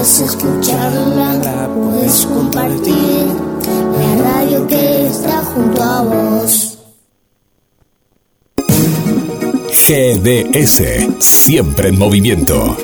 [0.00, 3.26] puedes escucharla, la puedes compartir.
[3.98, 6.78] La radio que está junto a vos.
[9.86, 10.82] GDS,
[11.18, 12.76] siempre en movimiento.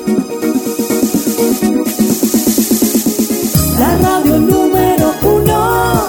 [3.79, 6.07] La radio número uno,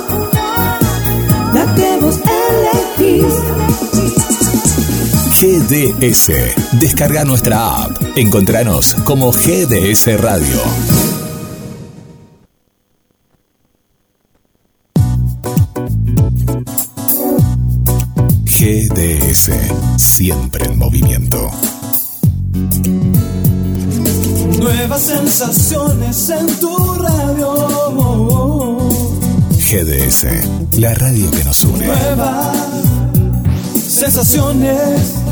[1.54, 2.20] la que vos
[2.98, 3.67] elegís.
[5.40, 6.32] GDS.
[6.80, 7.96] Descarga nuestra app.
[8.16, 10.58] Encontranos como GDS Radio.
[18.46, 19.50] GDS.
[19.96, 21.48] Siempre en movimiento.
[24.58, 28.78] Nuevas sensaciones en tu radio.
[29.70, 30.26] GDS.
[30.80, 31.86] La radio que nos une.
[31.86, 32.56] Nuevas
[33.88, 35.27] sensaciones.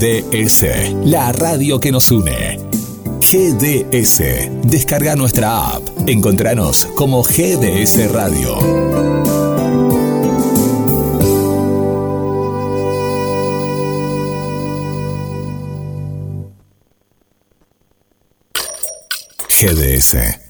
[0.00, 0.94] GDS.
[1.04, 2.58] La radio que nos une.
[3.20, 4.22] GDS.
[4.62, 5.86] Descarga nuestra app.
[6.06, 8.56] Encontranos como GDS Radio.
[19.48, 20.49] GDS.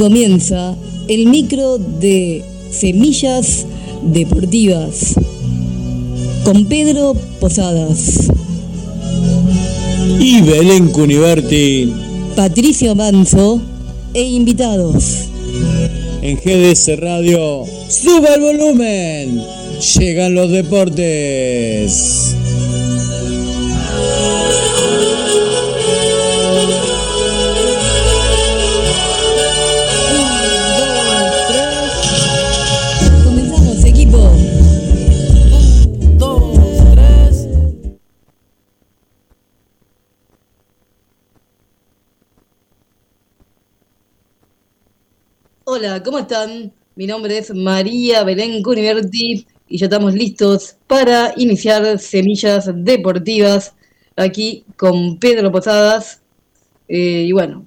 [0.00, 0.74] comienza
[1.08, 3.66] el micro de Semillas
[4.02, 5.14] Deportivas
[6.42, 8.30] con Pedro Posadas,
[10.18, 11.92] Y Belén Cuniverti
[12.34, 13.60] Patricio Manso
[14.14, 15.28] e invitados.
[16.22, 17.64] en GDS Radio.
[17.90, 19.42] ¡Suba el volumen!
[19.98, 22.36] Llegan los deportes.
[45.80, 46.70] Hola, ¿cómo están?
[46.94, 53.74] Mi nombre es María Belén Cuniverti y ya estamos listos para iniciar Semillas Deportivas
[54.14, 56.20] aquí con Pedro Posadas.
[56.86, 57.64] Eh, y bueno,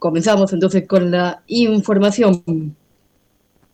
[0.00, 2.42] comenzamos entonces con la información.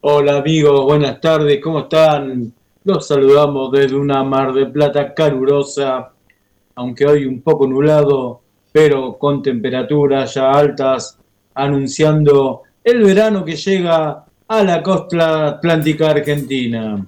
[0.03, 2.53] Hola amigos, buenas tardes, ¿cómo están?
[2.85, 6.13] Los saludamos desde una Mar de Plata calurosa,
[6.75, 8.43] aunque hoy un poco nublado,
[8.73, 11.19] pero con temperaturas ya altas,
[11.55, 17.07] anunciando el verano que llega a la costa atlántica argentina.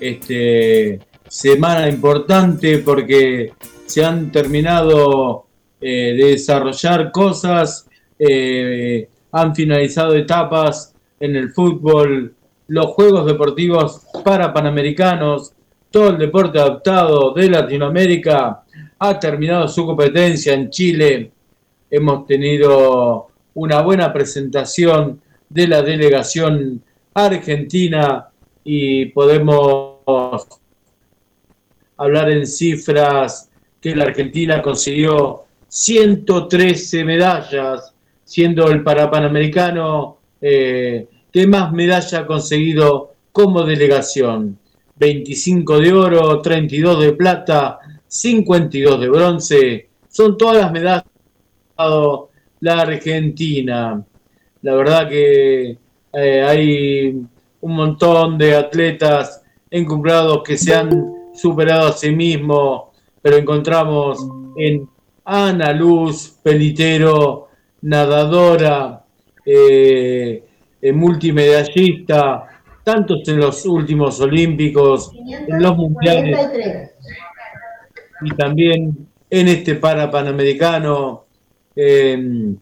[0.00, 0.98] Este,
[1.28, 3.52] semana importante porque
[3.86, 5.46] se han terminado
[5.80, 7.88] eh, de desarrollar cosas,
[8.18, 12.34] eh, han finalizado etapas en el fútbol,
[12.68, 15.52] los Juegos Deportivos para Panamericanos,
[15.90, 18.62] todo el deporte adaptado de Latinoamérica
[18.98, 21.32] ha terminado su competencia en Chile.
[21.90, 26.82] Hemos tenido una buena presentación de la delegación
[27.14, 28.28] argentina
[28.64, 29.98] y podemos
[31.96, 33.50] hablar en cifras
[33.80, 37.94] que la Argentina consiguió 113 medallas,
[38.24, 44.58] siendo el Parapanamericano eh, que más medalla ha conseguido como delegación.
[44.96, 49.88] 25 de oro, 32 de plata, 52 de bronce.
[50.08, 51.04] Son todas las medallas
[52.60, 54.04] la Argentina.
[54.62, 55.78] La verdad que
[56.12, 57.22] eh, hay
[57.60, 60.90] un montón de atletas encumbrados que se han
[61.34, 62.84] superado a sí mismos,
[63.22, 64.26] pero encontramos
[64.56, 64.88] en
[65.24, 67.48] Ana Luz Pelitero,
[67.82, 69.04] nadadora,
[69.44, 70.44] eh,
[70.82, 72.46] eh, multimedallista,
[72.82, 76.38] tantos en los últimos Olímpicos, en los Mundiales
[78.22, 81.24] y también en este para Panamericano.
[81.76, 82.54] Eh,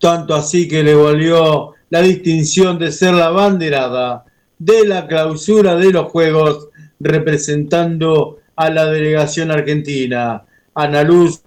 [0.00, 4.24] tanto así que le valió la distinción de ser la banderada
[4.58, 6.68] de la clausura de los Juegos
[6.98, 10.44] representando a la delegación argentina.
[10.74, 11.42] Ana Luz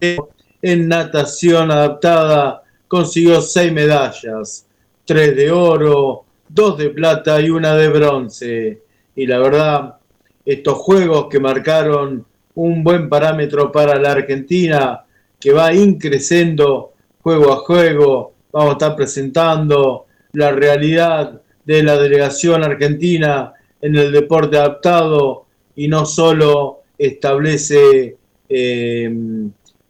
[0.00, 4.66] en natación adaptada consiguió seis medallas,
[5.04, 8.82] tres de oro, dos de plata y una de bronce.
[9.14, 9.96] Y la verdad,
[10.44, 12.24] estos juegos que marcaron
[12.54, 15.04] un buen parámetro para la Argentina,
[15.40, 16.92] que va increciendo
[17.22, 24.12] juego a juego, vamos a estar presentando la realidad de la delegación argentina en el
[24.12, 25.46] deporte adaptado
[25.76, 28.16] y no solo establece
[28.48, 29.14] eh,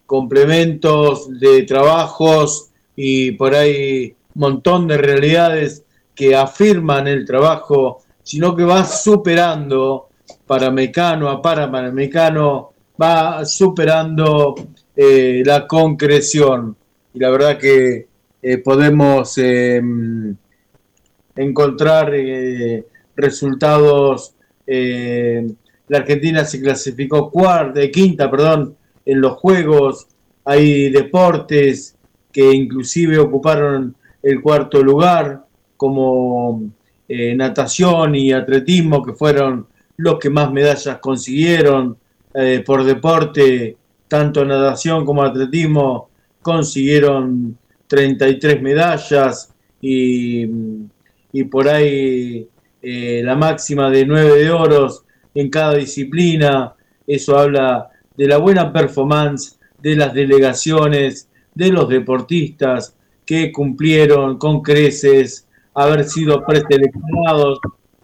[0.04, 5.84] complementos de trabajos y por ahí montón de realidades
[6.14, 10.08] que afirman el trabajo, sino que va superando
[10.46, 14.54] para mecano a para mecano, va superando
[15.00, 16.76] eh, la concreción.
[17.14, 18.08] Y la verdad que
[18.42, 20.34] eh, podemos em,
[21.36, 22.84] encontrar eh,
[23.14, 24.34] resultados.
[24.66, 30.08] la Argentina se clasificó cuarta, quinta, perdón, en los Juegos,
[30.44, 31.96] hay deportes
[32.32, 35.44] que inclusive ocuparon el cuarto lugar,
[35.76, 36.72] como
[37.08, 41.96] natación y atletismo, que fueron los que más medallas consiguieron
[42.66, 43.76] por deporte,
[44.08, 46.08] tanto natación como atletismo
[46.42, 47.56] consiguieron
[47.86, 50.46] 33 medallas y,
[51.32, 52.48] y por ahí
[52.82, 56.74] eh, la máxima de 9 de oros en cada disciplina,
[57.06, 62.94] eso habla de la buena performance de las delegaciones, de los deportistas
[63.24, 67.60] que cumplieron con creces haber sido preseleccionados.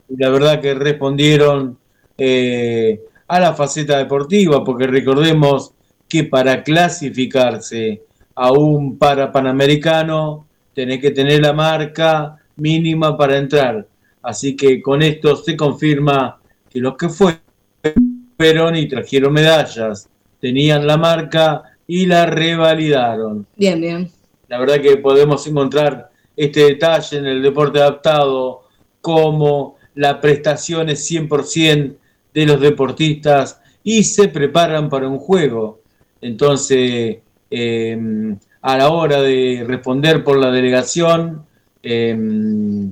[0.08, 1.78] Y la verdad que respondieron
[2.18, 5.72] eh, a la faceta deportiva, porque recordemos
[6.08, 8.02] que para clasificarse
[8.34, 13.86] a un para panamericano tenés que tener la marca mínima para entrar.
[14.22, 16.40] Así que con esto se confirma
[16.70, 20.08] que los que fueron y trajeron medallas,
[20.40, 23.46] tenían la marca y la revalidaron.
[23.56, 24.10] Bien, bien.
[24.48, 28.64] La verdad que podemos encontrar este detalle en el deporte adaptado
[29.00, 31.96] como la prestación es 100%
[32.32, 35.80] de los deportistas y se preparan para un juego.
[36.24, 37.18] Entonces,
[37.50, 41.44] em, a la hora de responder por la delegación,
[41.82, 42.90] em,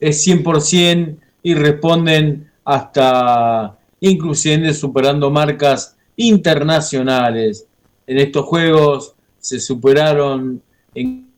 [0.00, 7.68] es 100% y responden hasta inclusive superando marcas internacionales.
[8.04, 10.60] En estos juegos se superaron
[10.92, 11.28] en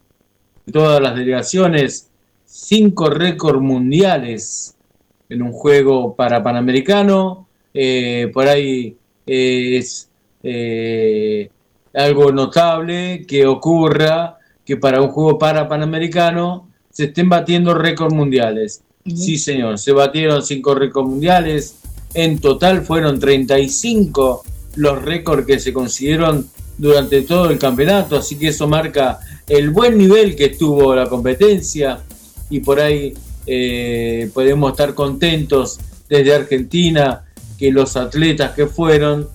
[0.73, 2.11] todas las delegaciones
[2.47, 4.75] cinco récords mundiales
[5.29, 7.49] en un juego para Panamericano.
[7.75, 8.97] Eh, por ahí
[9.27, 10.08] es
[10.43, 11.50] eh,
[11.94, 18.82] algo notable que ocurra que para un juego para Panamericano se estén batiendo récords mundiales.
[19.06, 21.76] Sí, señor, se batieron cinco récords mundiales,
[22.14, 24.43] en total fueron 35
[24.76, 29.96] los récords que se consiguieron durante todo el campeonato, así que eso marca el buen
[29.99, 32.00] nivel que tuvo la competencia.
[32.50, 33.14] Y por ahí
[33.46, 37.25] eh, podemos estar contentos desde Argentina
[37.58, 39.29] que los atletas que fueron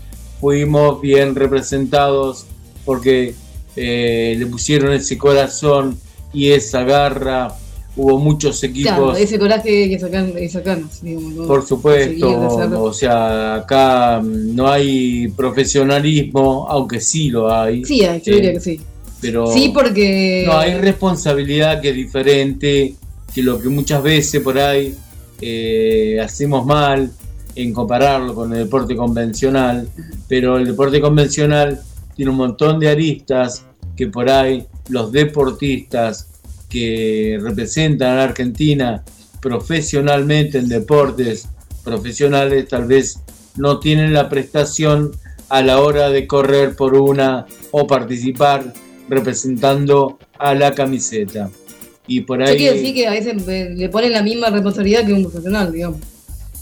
[0.44, 2.46] fuimos bien representados
[2.84, 3.34] porque
[3.78, 5.98] eh, le pusieron ese corazón
[6.34, 7.56] y esa garra
[7.96, 9.18] hubo muchos equipos.
[9.18, 10.34] ese coraje que sacan,
[11.48, 17.86] Por supuesto, o sea, acá no hay profesionalismo, aunque sí lo hay.
[17.86, 18.82] Sí, yo diría que sí.
[19.22, 20.44] Pero sí, porque.
[20.46, 22.96] No, hay responsabilidad que es diferente
[23.34, 24.94] que lo que muchas veces por ahí
[25.40, 27.14] eh, hacemos mal
[27.56, 29.88] en compararlo con el deporte convencional,
[30.28, 31.82] pero el deporte convencional
[32.16, 36.30] tiene un montón de aristas que por ahí los deportistas
[36.70, 39.04] que representan a la Argentina
[39.42, 41.48] profesionalmente en deportes
[41.84, 43.20] profesionales tal vez
[43.56, 45.12] no tienen la prestación
[45.50, 48.74] a la hora de correr por una o participar
[49.10, 51.52] representando a la camiseta.
[52.08, 52.58] Y por ahí...
[52.58, 56.00] quiere decir que a veces le ponen la misma responsabilidad que un profesional, digamos.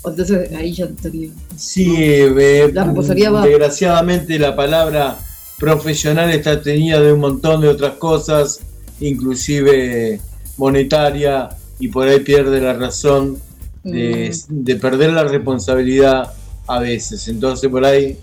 [0.06, 1.30] Entonces ahí ya estaría.
[1.56, 5.18] Sí, eh, desgraciadamente la palabra
[5.60, 8.62] profesional está tenida de un montón de otras cosas
[9.00, 10.20] inclusive
[10.58, 13.40] monetaria, y por ahí pierde la razón
[13.84, 14.80] de, mm.
[14.80, 16.32] perder la responsabilidad
[16.68, 17.28] a veces.
[17.28, 18.18] Entonces por ahí,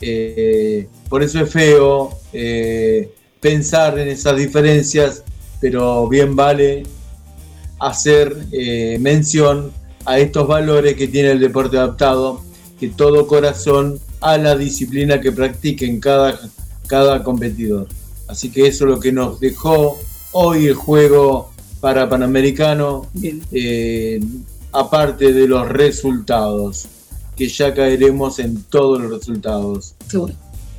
[0.00, 5.24] eh, por eso es feo eh, pensar en esas diferencias,
[5.60, 6.84] pero bien vale
[7.80, 9.72] hacer eh, mención
[10.04, 12.40] a estos valores que tiene el deporte adaptado,
[12.78, 16.38] que todo corazón a la disciplina que practique en cada,
[16.86, 17.88] cada competidor.
[18.28, 19.98] Así que eso es lo que nos dejó
[20.32, 23.06] hoy el juego para Panamericano,
[23.52, 24.20] eh,
[24.72, 26.86] aparte de los resultados,
[27.36, 29.94] que ya caeremos en todos los resultados.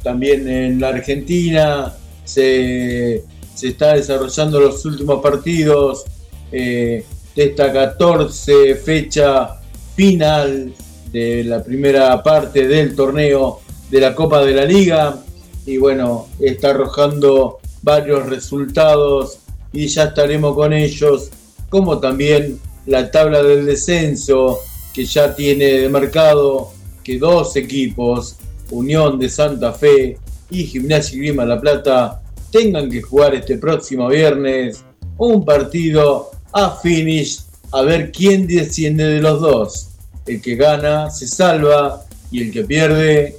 [0.04, 6.06] También en la Argentina se, se está desarrollando los últimos partidos
[6.52, 7.06] eh,
[7.36, 9.60] de esta 14 fecha
[9.96, 10.74] final
[11.12, 15.18] de la primera parte del torneo de la Copa de la Liga.
[15.66, 19.40] Y bueno, está arrojando varios resultados
[19.74, 21.30] y ya estaremos con ellos,
[21.70, 24.60] como también la tabla del descenso
[24.94, 26.72] que ya tiene de mercado
[27.04, 28.38] que dos equipos,
[28.72, 30.18] Unión de Santa Fe
[30.50, 34.84] y Gimnasia y Grima La Plata, tengan que jugar este próximo viernes
[35.18, 37.42] un partido a finish
[37.74, 39.90] a ver quién desciende de los dos.
[40.26, 43.38] El que gana se salva y el que pierde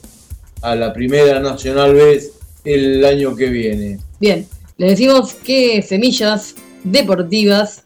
[0.61, 2.33] a la primera Nacional vez
[2.65, 3.99] el año que viene.
[4.21, 4.47] Bien,
[4.77, 6.55] le decimos que Semillas
[6.85, 7.85] Deportivas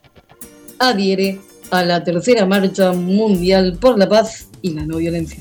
[0.78, 1.38] adhiere
[1.70, 5.40] a la tercera marcha mundial por la paz y la no violencia.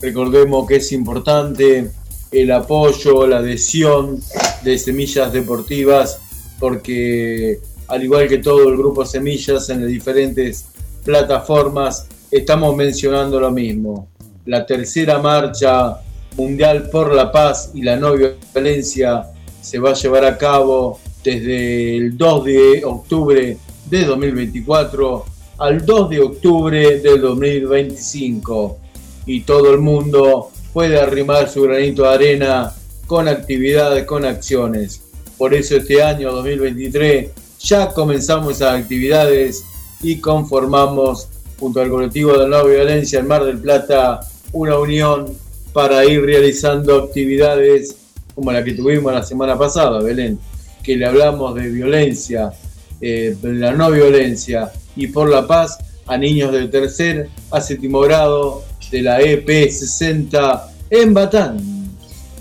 [0.00, 1.90] Recordemos que es importante
[2.32, 4.20] el apoyo, la adhesión
[4.64, 6.18] de Semillas Deportivas,
[6.58, 10.66] porque al igual que todo el grupo Semillas en las diferentes
[11.04, 14.08] plataformas, estamos mencionando lo mismo.
[14.46, 15.96] La tercera marcha
[16.36, 19.24] mundial por la paz y la no violencia
[19.60, 23.56] se va a llevar a cabo desde el 2 de octubre
[23.86, 25.24] de 2024
[25.58, 28.78] al 2 de octubre del 2025
[29.26, 32.72] y todo el mundo puede arrimar su granito de arena
[33.06, 35.02] con actividades, con acciones.
[35.36, 37.30] Por eso este año 2023
[37.62, 39.64] ya comenzamos esas actividades
[40.02, 44.20] y conformamos junto al colectivo de no violencia en Mar del Plata
[44.52, 45.26] una unión
[45.72, 47.96] para ir realizando actividades
[48.34, 50.38] como la que tuvimos la semana pasada, Belén,
[50.82, 52.52] que le hablamos de violencia,
[53.00, 58.64] eh, la no violencia y por la paz a niños del tercer a séptimo grado
[58.90, 61.60] de la EP60 en Batán.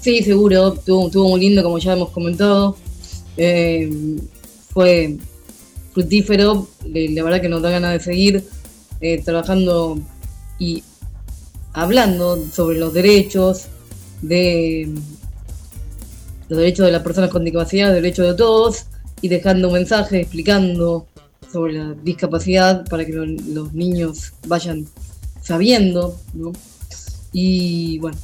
[0.01, 2.77] Sí, seguro, estuvo, muy lindo como ya hemos comentado.
[3.35, 3.89] Eh,
[4.69, 5.17] fue
[5.93, 8.43] fructífero, la verdad que nos da ganas de seguir
[9.01, 9.99] eh, trabajando
[10.57, 10.83] y
[11.73, 13.67] hablando sobre los derechos
[14.21, 14.89] de
[16.49, 18.85] los derechos de las personas con discapacidad, derechos de todos,
[19.21, 21.05] y dejando un mensaje explicando
[21.51, 24.88] sobre la discapacidad para que los niños vayan
[25.41, 26.51] sabiendo, ¿no?
[27.31, 28.17] Y bueno,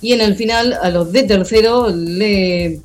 [0.00, 2.80] y en el final a los de tercero le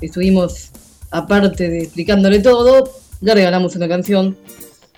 [0.00, 0.70] estuvimos,
[1.10, 4.36] aparte de explicándole todo, le regalamos una canción.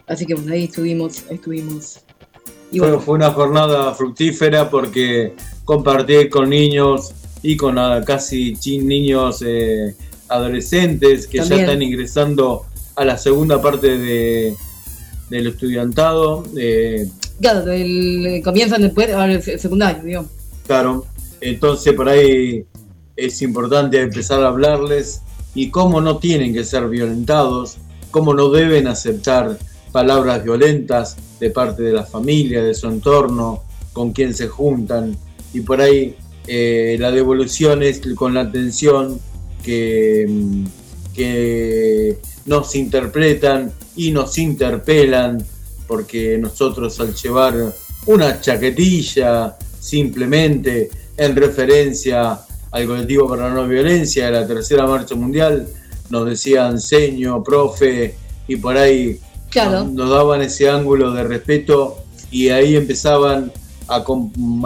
[0.06, 2.00] Así que bueno, ahí estuvimos, estuvimos.
[2.72, 7.12] Y bueno, fue una jornada fructífera porque compartir con niños
[7.42, 9.94] y con casi niños eh,
[10.28, 14.54] adolescentes que ya están ingresando a la segunda parte de,
[15.30, 16.44] del estudiantado.
[16.56, 17.08] Eh,
[17.40, 20.30] claro, el, comienzan después el secundario, digamos.
[20.66, 21.06] Claro,
[21.40, 22.64] entonces por ahí
[23.16, 25.22] es importante empezar a hablarles
[25.54, 27.78] y cómo no tienen que ser violentados,
[28.10, 29.58] cómo no deben aceptar
[29.92, 35.16] palabras violentas de parte de la familia, de su entorno, con quien se juntan.
[35.52, 36.16] Y por ahí
[36.46, 39.20] eh, la devolución es con la atención
[39.62, 40.64] que,
[41.14, 45.44] que nos interpretan y nos interpelan,
[45.86, 47.72] porque nosotros al llevar
[48.06, 52.40] una chaquetilla simplemente en referencia
[52.70, 55.66] al colectivo para la no violencia de la tercera marcha mundial,
[56.08, 58.14] nos decían seño, profe,
[58.46, 59.18] y por ahí
[59.92, 61.98] nos daban ese ángulo de respeto
[62.30, 63.52] y ahí empezaban
[63.88, 64.04] a,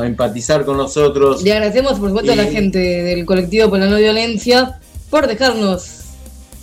[0.05, 1.43] empatizar con nosotros.
[1.43, 4.79] Le agradecemos, por supuesto, a la gente del colectivo por la no violencia
[5.11, 6.01] por dejarnos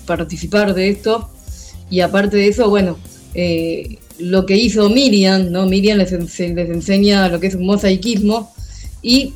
[0.05, 1.29] participar de esto.
[1.89, 2.98] Y aparte de eso, bueno,
[3.33, 5.65] eh, lo que hizo Miriam, ¿no?
[5.65, 8.53] Miriam les, les enseña lo que es un mosaicismo
[9.01, 9.33] y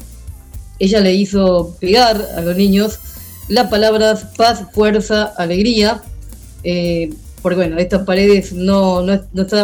[0.80, 3.00] ella le hizo pegar a los niños
[3.48, 6.02] las palabras paz, fuerza, alegría.
[6.64, 9.14] Eh, porque bueno, estas paredes no, no,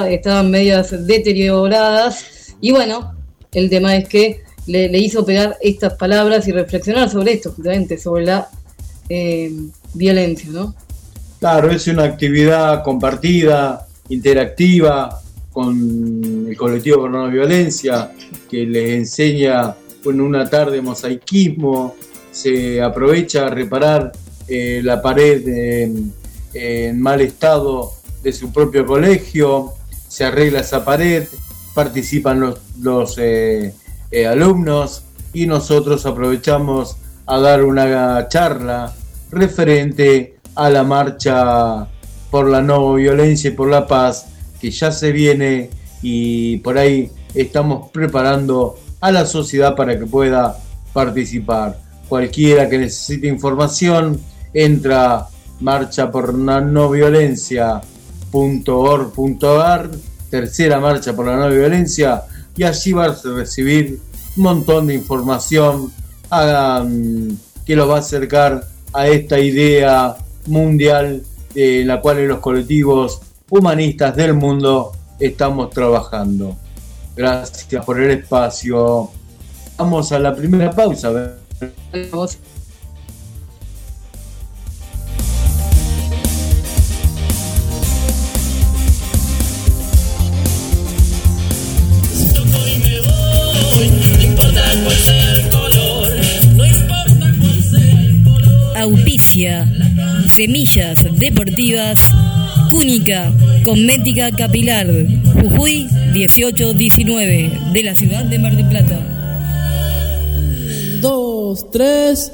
[0.08, 2.54] estaban medias deterioradas.
[2.62, 3.16] Y bueno,
[3.54, 8.26] el tema es que le, hizo pegar estas palabras y reflexionar sobre esto, justamente, sobre
[8.26, 8.50] la
[9.10, 9.52] eh,
[9.96, 10.76] violencia, ¿no?
[11.40, 15.20] Claro, es una actividad compartida, interactiva
[15.52, 18.12] con el colectivo por la violencia,
[18.50, 19.76] que les enseña
[20.06, 21.96] en una tarde mosaicismo,
[22.32, 24.12] se aprovecha a reparar
[24.48, 26.14] eh, la pared
[26.54, 27.94] en mal estado
[28.24, 29.74] de su propio colegio,
[30.08, 31.28] se arregla esa pared,
[31.74, 33.74] participan los, los eh,
[34.12, 35.04] eh, alumnos
[35.34, 38.94] y nosotros aprovechamos a dar una charla
[39.32, 41.88] referente a la marcha
[42.30, 44.28] por la no violencia y por la paz
[44.60, 45.70] que ya se viene
[46.02, 50.58] y por ahí estamos preparando a la sociedad para que pueda
[50.94, 51.78] participar.
[52.08, 54.22] Cualquiera que necesite información
[54.54, 55.28] entra
[55.60, 59.90] marcha por la no violencia.org.ar,
[60.30, 62.24] tercera marcha por la no violencia,
[62.56, 64.00] y allí vas a recibir
[64.38, 65.92] un montón de información
[67.66, 70.16] que los va a acercar a esta idea
[70.48, 71.24] mundial
[71.56, 76.58] en la cual los colectivos humanistas del mundo estamos trabajando.
[77.16, 79.12] Gracias por el espacio.
[79.78, 81.12] Vamos a la primera pausa.
[98.76, 99.68] Auspicia.
[100.28, 102.00] Semillas Deportivas.
[102.72, 103.32] Cúnica,
[103.66, 104.88] Cosmética Capilar.
[105.42, 107.52] Jujuy 1819.
[107.74, 108.98] De la ciudad de Mar del Plata.
[111.02, 112.32] Dos, tres.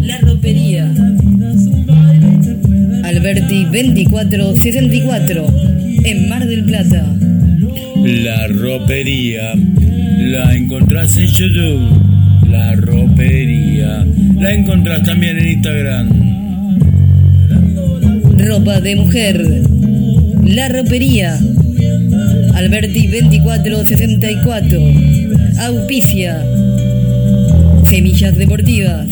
[0.00, 0.92] La ropería.
[3.04, 5.46] Alberti 2464.
[6.04, 7.06] En Mar del Plata.
[8.04, 9.54] La ropería.
[9.54, 12.08] La encontrás en YouTube
[12.48, 14.06] la ropería.
[14.36, 16.37] La encontrás también en Instagram.
[18.38, 19.36] Ropa de mujer.
[20.44, 21.38] La ropería.
[22.54, 24.78] Alberti 2464.
[25.60, 26.44] Auspicia.
[27.84, 29.08] Semillas deportivas.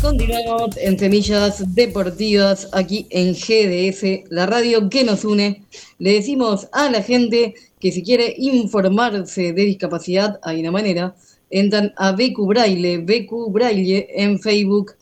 [0.00, 5.64] Continuamos en Semillas Deportivas aquí en GDS, la radio que nos une.
[5.98, 11.14] Le decimos a la gente que si quiere informarse de discapacidad, hay una manera.
[11.50, 14.92] Entran a BQ Braille, BQ Braille en Facebook,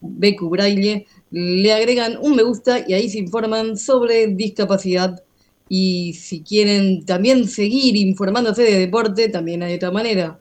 [0.00, 5.20] BQ Braille, le agregan un me gusta y ahí se informan sobre discapacidad.
[5.68, 10.38] Y si quieren también seguir informándose de deporte, también hay otra manera.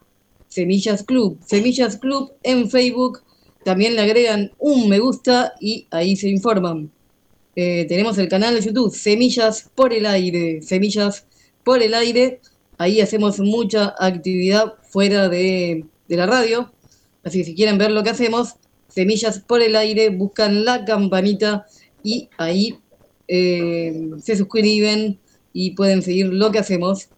[0.47, 3.23] Semillas Club, Semillas Club en Facebook
[3.63, 6.91] también le agregan un me gusta y ahí se informan.
[7.55, 11.25] Eh, tenemos el canal de YouTube Semillas por el Aire, Semillas
[11.69, 12.41] por el Aire.
[12.79, 16.71] Ahí hacemos mucha actividad fuera de, la radio.
[17.23, 18.55] Así que si quieren ver lo que hacemos,
[18.87, 21.67] Semillas por el Aire, buscan la campanita
[22.01, 22.79] y ahí
[23.27, 25.19] eh, se suscriben
[25.53, 27.09] y pueden seguir lo que hacemos.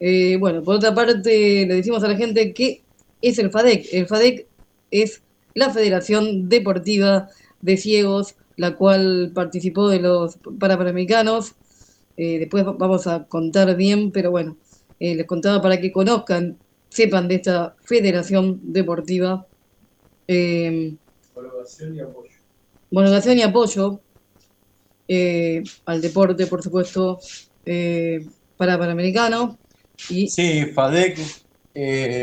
[0.00, 2.82] Eh, bueno, por otra parte, le decimos a la gente que
[3.22, 3.86] es el FADEC.
[3.90, 4.46] El FADEC
[4.90, 5.22] es
[5.54, 7.30] la Federación Deportiva
[7.62, 11.54] de Ciegos, la cual participó de los Parapanamericanos.
[12.16, 14.56] Eh, después vamos a contar bien, pero bueno,
[15.00, 16.56] eh, les contaba para que conozcan,
[16.88, 19.46] sepan de esta Federación Deportiva.
[20.28, 20.94] Eh,
[21.92, 23.34] y apoyo.
[23.34, 24.00] Y apoyo
[25.08, 27.18] eh, al deporte, por supuesto,
[28.56, 29.58] para Panamericano.
[30.08, 30.28] Y...
[30.28, 31.18] Sí, FADEC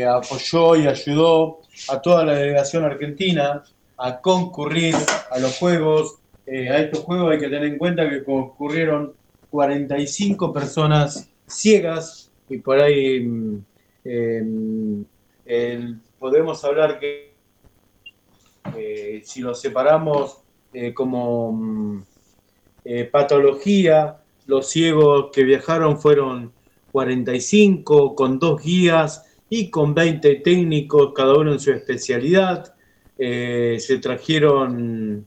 [0.08, 3.62] apoyó y ayudó a toda la delegación argentina
[4.02, 4.94] a concurrir
[5.30, 6.16] a los juegos.
[6.46, 9.12] Eh, a estos juegos hay que tener en cuenta que concurrieron
[9.52, 13.64] 45 personas ciegas y por ahí mm,
[14.04, 17.34] em, podemos hablar que
[18.76, 20.38] eh, si lo separamos
[20.72, 22.02] eh, como mm,
[23.12, 26.52] patología, los ciegos que viajaron fueron
[26.90, 32.74] 45 con dos guías y con 20 técnicos, cada uno en su especialidad.
[33.18, 35.26] Eh, se trajeron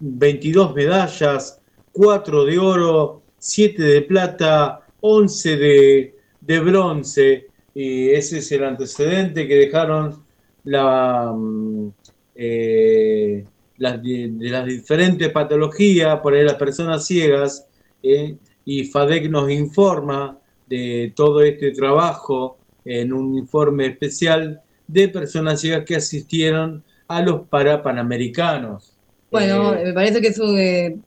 [0.00, 1.60] 22 medallas,
[1.92, 7.46] 4 de oro, 7 de plata, 11 de, bronce.
[7.74, 10.24] Y ese es el antecedente que dejaron
[10.64, 11.88] la, mm,
[12.34, 13.44] eh,
[13.78, 17.66] de, las diferentes patologías, por ahí las personas ciegas,
[18.02, 25.60] eh, y FADEC nos informa de todo este trabajo en un informe especial de personas
[25.60, 28.96] ciegas que asistieron a los Parapanamericanos.
[29.30, 30.98] Bueno, eh, me parece que es eh,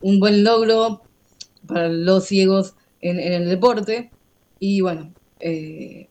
[0.00, 1.02] un, buen logro
[1.66, 4.10] para los ciegos en, el deporte
[4.58, 6.08] y bueno, eh,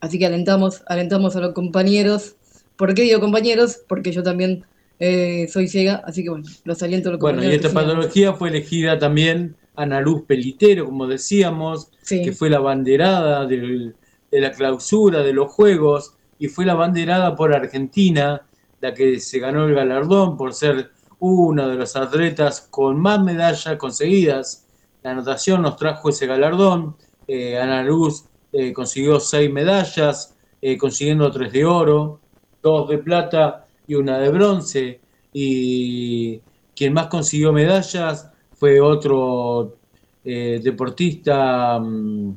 [0.00, 2.36] así que alentamos, alentamos a los compañeros.
[2.76, 3.80] ¿Por qué digo compañeros?
[3.88, 4.64] Porque yo también
[4.98, 7.46] soy ciega, así que bueno, los aliento a los compañeros.
[7.46, 12.58] Bueno, y esta patología fue elegida también Ana Luz Pelitero, como decíamos, que fue la
[12.58, 13.94] banderada del,
[14.30, 18.42] de la clausura de los Juegos y fue la banderada por Argentina
[18.80, 23.76] la que se ganó el galardón por ser una de los atletas con más medallas
[23.76, 24.68] conseguidas
[25.02, 26.96] la natación nos trajo ese galardón.
[27.26, 32.20] Eh, Ana Luz eh, consiguió seis medallas, eh, consiguiendo tres de oro,
[32.62, 35.00] dos de plata y una de bronce.
[35.32, 36.40] Y
[36.74, 39.76] quien más consiguió medallas fue otro
[40.24, 42.36] deportista mm,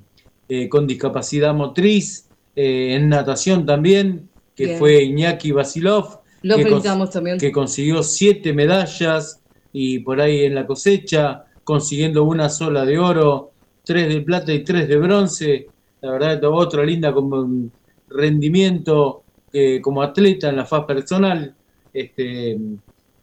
[0.69, 6.20] con discapacidad motriz, en natación también, que fue Iñaki Basilov.
[6.43, 7.37] Lo que felicitamos también.
[7.37, 9.41] Que consiguió siete medallas
[9.73, 13.51] y por ahí en la cosecha, consiguiendo una sola de oro,
[13.83, 15.67] tres de plata y tres de bronce.
[16.01, 17.69] La verdad, otra linda como
[18.09, 19.23] rendimiento
[19.53, 21.53] eh, como atleta en la faz personal.
[21.93, 22.57] Este, eh,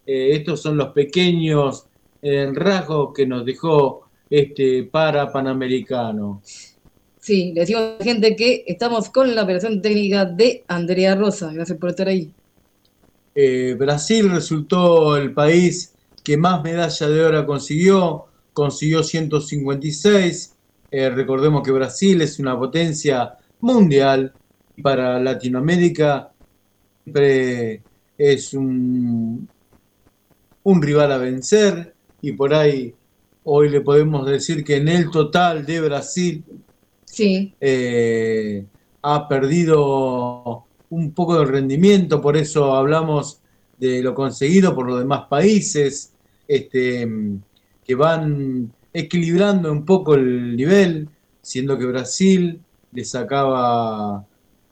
[0.07, 1.87] estos son los pequeños
[2.21, 6.43] eh, rasgos que nos dejó este para Panamericano.
[7.19, 11.53] Sí, le decimos a la gente que estamos con la operación técnica de Andrea Rosa.
[11.53, 12.33] Gracias por estar ahí.
[13.79, 20.55] Brasil resultó el país que más medalla de oro consiguió, consiguió 156.
[20.91, 24.33] recordemos que Brasil es una potencia mundial
[24.83, 26.33] para Latinoamérica
[27.09, 27.83] siempre
[28.17, 29.49] es un,
[30.63, 32.95] un rival a vencer y por ahí
[33.45, 36.45] hoy le podemos decir que en el total de Brasil
[37.05, 37.55] sí.
[37.61, 38.65] Eh,
[39.03, 43.41] ha perdido un poco de rendimiento, por eso hablamos
[43.79, 46.13] de lo conseguido por los demás países,
[46.47, 47.09] este,
[47.85, 51.09] que van equilibrando un poco el nivel,
[51.43, 52.61] siendo que Brasil
[52.93, 54.25] le sacaba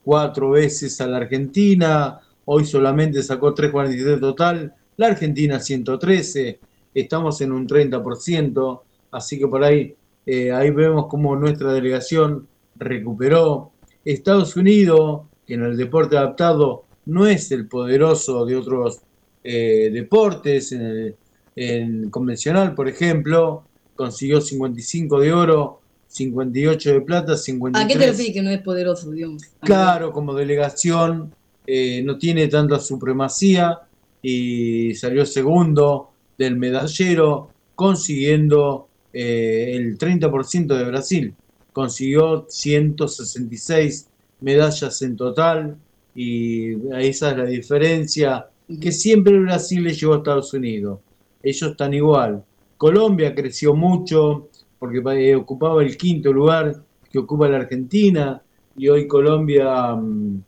[0.03, 6.59] cuatro veces a la Argentina, hoy solamente sacó 3.43 total, la Argentina 113,
[6.95, 13.73] estamos en un 30%, así que por ahí, eh, ahí vemos cómo nuestra delegación recuperó.
[14.05, 19.01] Estados Unidos, en el deporte adaptado no es el poderoso de otros
[19.45, 21.17] eh, deportes, en el
[21.57, 27.85] en convencional, por ejemplo, consiguió 55 de oro, 58 de plata, 53.
[27.85, 29.43] ¿A qué te refieres que no es poderoso, digamos?
[29.61, 31.35] Claro, como delegación
[31.67, 33.81] eh, no tiene tanta supremacía
[34.21, 41.35] y salió segundo del medallero, consiguiendo eh, el 30% de Brasil.
[41.73, 44.09] Consiguió 166
[44.41, 45.77] medallas en total
[46.15, 48.47] y esa es la diferencia
[48.81, 51.01] que siempre Brasil le llevó a Estados Unidos.
[51.43, 52.45] Ellos están igual.
[52.77, 58.43] Colombia creció mucho, porque eh, ocupaba el quinto lugar que ocupa la Argentina
[58.77, 60.43] y hoy Colombia mm,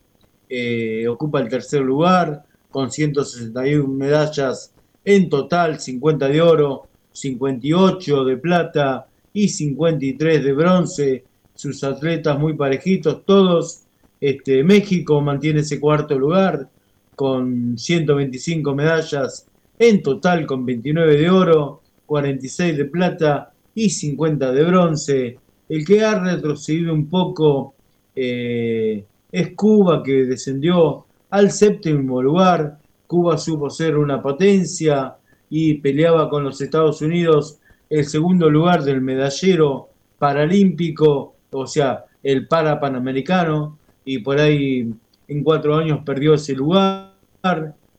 [0.48, 4.72] eh, ocupa el tercer lugar con 161 medallas
[5.04, 11.24] en total, 50 de oro, 58 de plata y 53 de bronce.
[11.58, 13.80] Sus atletas muy parejitos, todos.
[14.20, 16.68] Este, México mantiene ese cuarto lugar
[17.16, 19.44] con 125 medallas
[19.76, 25.38] en total con 29 de oro, 46 de plata y 50 de bronce.
[25.68, 27.74] El que ha retrocedido un poco
[28.14, 32.78] eh, es Cuba, que descendió al séptimo lugar.
[33.08, 35.16] Cuba supo ser una potencia
[35.50, 37.58] y peleaba con los Estados Unidos
[37.90, 39.88] el segundo lugar del medallero
[40.20, 44.92] paralímpico, o sea, el para panamericano, y por ahí
[45.28, 47.12] en cuatro años perdió ese lugar,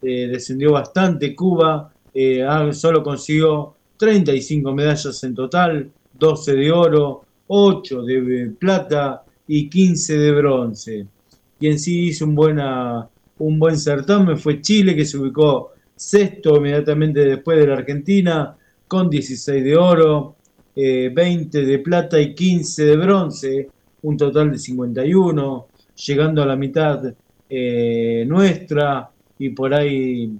[0.02, 8.02] eh, descendió bastante Cuba, eh, solo consiguió 35 medallas en total, 12 de oro, 8
[8.02, 11.06] de plata y 15 de bronce.
[11.58, 13.08] Quien sí hizo un, buena,
[13.38, 18.56] un buen certamen fue Chile, que se ubicó sexto inmediatamente después de la Argentina,
[18.88, 20.36] con 16 de oro,
[20.74, 23.68] 20 eh, de plata y 15 de bronce,
[24.02, 25.66] un total de 51,
[26.06, 27.12] llegando a la mitad
[27.48, 30.32] eh, nuestra y por ahí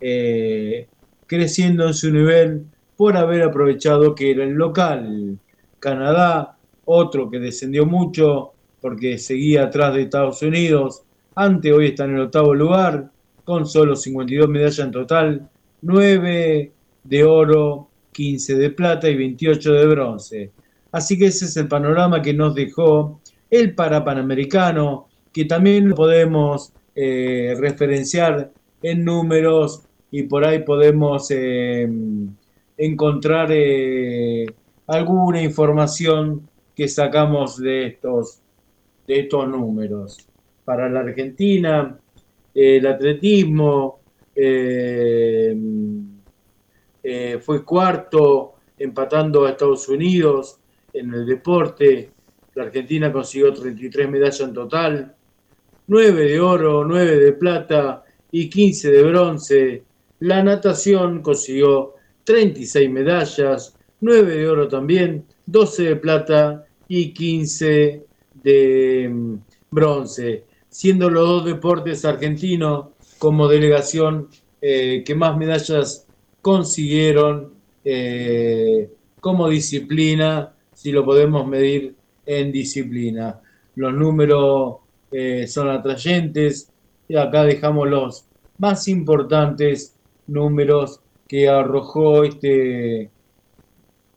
[0.00, 0.86] eh,
[1.26, 2.66] creciendo en su nivel
[2.96, 5.38] por haber aprovechado que era el local.
[5.78, 11.02] Canadá, otro que descendió mucho porque seguía atrás de Estados Unidos.
[11.34, 13.10] Ante hoy está en el octavo lugar
[13.44, 15.48] con solo 52 medallas en total,
[15.80, 16.72] 9
[17.04, 20.50] de oro, 15 de plata y 28 de bronce.
[20.92, 23.20] Así que ese es el panorama que nos dejó
[23.50, 31.88] el Parapanamericano, que también lo podemos eh, referenciar en números y por ahí podemos eh,
[32.76, 34.46] encontrar eh,
[34.86, 38.40] alguna información que sacamos de estos,
[39.06, 40.26] de estos números.
[40.64, 41.98] Para la Argentina,
[42.54, 44.00] el atletismo
[44.34, 45.56] eh,
[47.02, 50.58] eh, fue cuarto, empatando a Estados Unidos
[50.92, 52.10] en el deporte.
[52.54, 55.14] La Argentina consiguió 33 medallas en total,
[55.86, 59.82] 9 de oro, 9 de plata y 15 de bronce.
[60.20, 68.04] La natación consiguió 36 medallas, 9 de oro también, 12 de plata y 15
[68.42, 69.34] de mm,
[69.70, 72.86] bronce, siendo los dos deportes argentinos
[73.18, 74.28] como delegación
[74.60, 76.06] eh, que más medallas
[76.42, 81.94] consiguieron eh, como disciplina, si lo podemos medir
[82.26, 83.40] en disciplina.
[83.76, 84.76] Los números
[85.10, 86.70] eh, son atrayentes
[87.08, 88.26] y acá dejamos los
[88.58, 93.10] más importantes números que arrojó este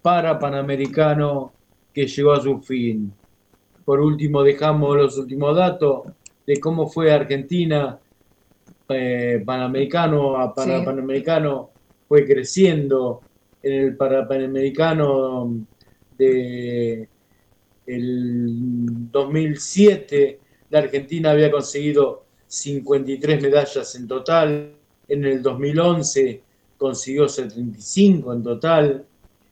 [0.02, 1.54] para Panamericano
[1.94, 3.14] que llegó a su fin.
[3.86, 6.02] Por último, dejamos los últimos datos
[6.46, 8.00] de cómo fue Argentina
[8.90, 10.86] eh, Panamericano a para Sí.
[10.86, 11.72] Panamericano,
[12.08, 13.22] fue creciendo
[13.62, 15.66] en el Panamericano
[16.18, 17.10] de
[17.88, 20.40] el 2007
[20.70, 24.74] la Argentina había conseguido 53 medallas en total,
[25.08, 26.44] en el 2011
[26.78, 29.04] consiguió 75 en total,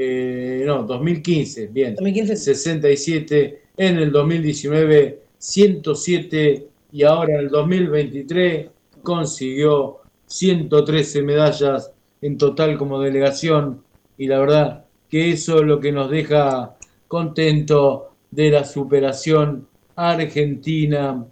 [0.00, 2.36] eh, no, 2015, bien, 2015.
[2.36, 8.68] 67, en el 2019 107 y ahora en el 2023
[9.02, 11.90] consiguió 113 medallas
[12.22, 13.82] en total como delegación
[14.16, 16.76] y la verdad que eso es lo que nos deja
[17.08, 21.24] contento de la superación argentina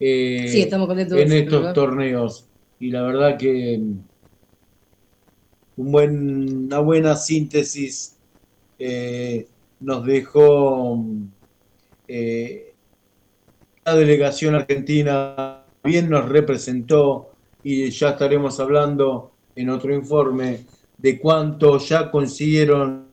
[0.00, 1.18] eh, Sí, estamos contentos.
[1.18, 2.46] en estos torneos
[2.80, 3.78] y la verdad que
[5.76, 8.16] un buen, una buena síntesis
[8.78, 9.46] eh,
[9.80, 11.04] nos dejó
[12.08, 12.74] eh,
[13.84, 17.30] la delegación argentina bien nos representó
[17.62, 20.60] y ya estaremos hablando en otro informe
[20.98, 23.06] de cuánto ya consiguieron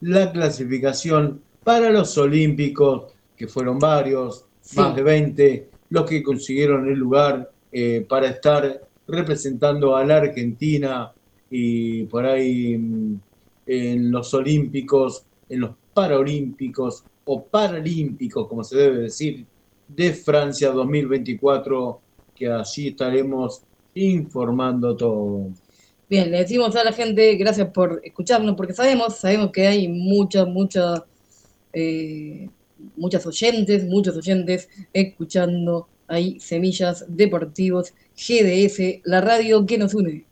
[0.00, 4.78] la clasificación para los Olímpicos, que fueron varios, Sí.
[4.78, 11.12] más de 20, los que consiguieron el lugar eh, para estar representando a la Argentina
[11.50, 13.20] y por ahí mm,
[13.66, 19.46] en los Olímpicos, en los Paralímpicos o Paralímpicos, como se debe decir,
[19.88, 22.00] de Francia 2024,
[22.34, 23.62] que allí estaremos
[23.94, 25.50] informando todo.
[26.08, 30.46] Bien, le decimos a la gente gracias por escucharnos, porque sabemos, sabemos que hay muchas,
[30.46, 31.02] muchas,
[31.72, 32.48] eh,
[32.96, 40.24] muchas oyentes, muchos oyentes escuchando ahí Semillas Deportivos, GDS, la radio que nos une.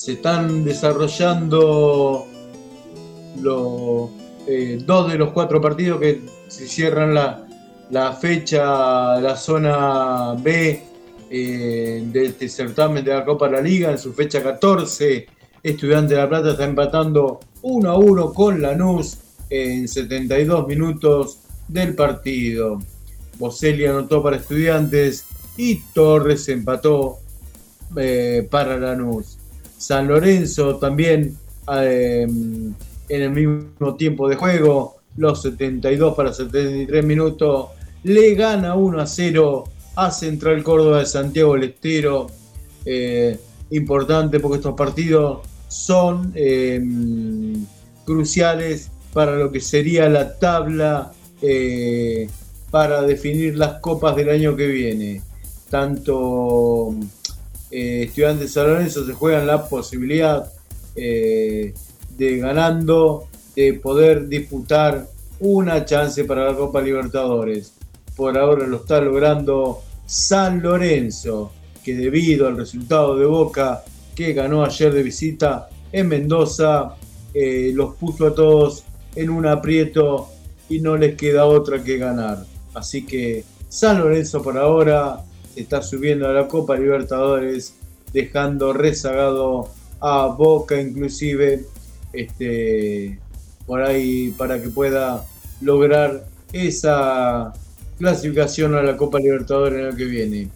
[0.00, 2.26] Se están desarrollando
[3.38, 4.10] los
[4.46, 10.82] eh, dos de los cuatro partidos que se cierran la, fecha, la zona B
[11.28, 15.26] eh, de este certamen de la Copa de la Liga en su fecha 14.
[15.62, 19.18] Estudiante de La Plata está empatando 1 a 1 con Lanús
[19.50, 22.78] en 72 minutos del partido.
[23.36, 25.26] Boselli anotó para Estudiantes
[25.58, 27.18] y Torres empató
[27.98, 29.39] eh, para Lanús.
[29.80, 31.38] San Lorenzo también
[31.72, 37.70] eh, en el mismo tiempo de juego, los 72 para 73 minutos,
[38.02, 39.64] le gana 1 a 0
[39.96, 42.26] a Central Córdoba de Santiago del Estero.
[42.84, 43.38] Eh,
[43.70, 46.82] importante porque estos partidos son eh,
[48.04, 52.28] cruciales para lo que sería la tabla eh,
[52.70, 55.22] para definir las copas del año que viene.
[55.70, 56.94] Tanto
[57.70, 60.52] eh, Estudiantes de San Lorenzo se juegan la posibilidad
[60.96, 61.72] eh,
[62.16, 65.06] de ganando, de poder disputar
[65.38, 67.72] una chance para la Copa Libertadores.
[68.16, 71.52] Por ahora lo está logrando San Lorenzo,
[71.84, 73.82] que debido al resultado de Boca
[74.14, 76.96] que ganó ayer de visita en Mendoza,
[77.32, 80.28] eh, los puso a todos en un aprieto
[80.68, 82.44] y no les queda otra que ganar.
[82.74, 85.24] Así que San Lorenzo por ahora
[85.56, 87.74] está subiendo a la Copa Libertadores,
[88.12, 89.68] dejando rezagado
[90.00, 91.64] a Boca inclusive,
[92.12, 93.18] este,
[93.66, 95.24] por ahí para que pueda
[95.60, 97.52] lograr esa
[97.98, 100.48] clasificación a la Copa Libertadores en el que viene.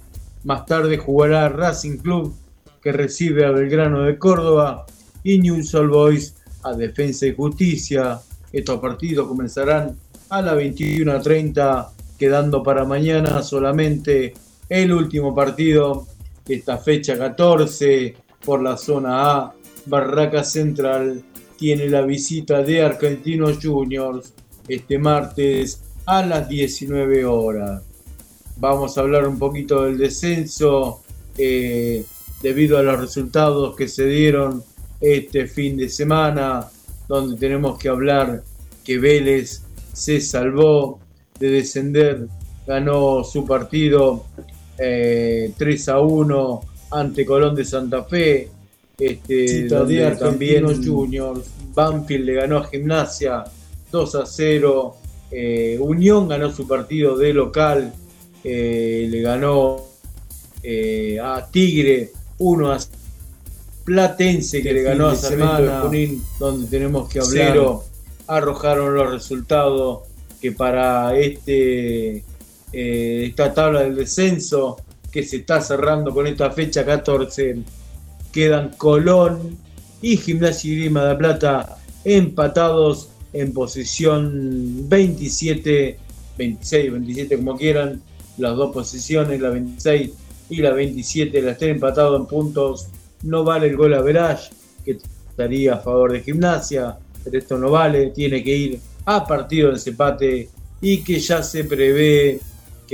[0.45, 2.35] Más tarde jugará Racing Club
[2.83, 4.87] que recibe a Belgrano de Córdoba
[5.23, 8.21] y News All Boys a Defensa y Justicia.
[8.53, 9.97] Estos partidos comenzarán
[10.29, 14.35] a las 21.30, quedando para mañana solamente
[14.69, 16.07] el último partido
[16.49, 19.55] esta fecha 14 por la zona A.
[19.87, 21.23] Barraca Central
[21.59, 24.33] tiene la visita de Argentinos Juniors
[24.69, 27.83] este martes a las 19 horas.
[28.57, 31.03] Vamos a hablar un poquito del descenso
[31.37, 32.05] eh,
[32.43, 34.63] debido a los resultados que se dieron
[35.01, 36.67] este fin de semana,
[37.09, 38.43] donde tenemos que hablar
[38.85, 41.01] que Vélez se salvó
[41.39, 42.29] de descender
[42.67, 44.25] ganó su partido
[44.79, 46.61] eh, 3 a 1
[46.91, 48.51] ante Colón de Santa Fe.
[48.99, 51.51] Este, donde de también Juniors.
[51.75, 53.45] Banfield le ganó a Gimnasia
[53.91, 54.97] 2 a 0.
[55.31, 57.93] Eh, Unión ganó su partido de local.
[58.45, 59.81] eh, le ganó
[60.63, 62.93] eh, a Tigre 1 a 0.
[63.85, 65.83] Platense que le ganó a Sarmiento de.
[65.83, 67.49] Junín, donde tenemos que hablar.
[67.53, 67.85] Cero.
[68.27, 70.01] Arrojaron los resultados
[70.41, 72.25] que para este
[72.75, 74.79] eh, esta tabla del descenso
[75.13, 77.59] que se está cerrando con esta fecha 14
[78.33, 79.57] quedan Colón
[80.03, 85.99] y Gimnasia y Grima de la Plata empatados en posición 27,
[86.37, 88.03] 26, 27 como quieran,
[88.39, 90.11] las dos posiciones, la 26
[90.51, 92.89] y la 27, las estén empatados en puntos,
[93.23, 94.51] no vale el gol a Verage,
[94.85, 94.99] que
[95.31, 99.75] estaría a favor de Gimnasia, pero esto no vale, tiene que ir a partido de
[99.75, 100.49] desempate
[100.81, 102.41] y que ya se prevé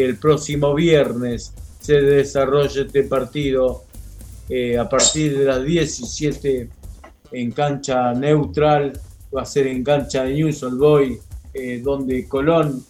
[0.05, 3.85] el próximo viernes se desarrolle este partido
[4.49, 6.69] eh, a partir de las 17
[7.33, 8.93] en cancha neutral,
[9.35, 11.19] va a ser en cancha de News Old Boy,
[11.55, 12.85] eh, donde Colón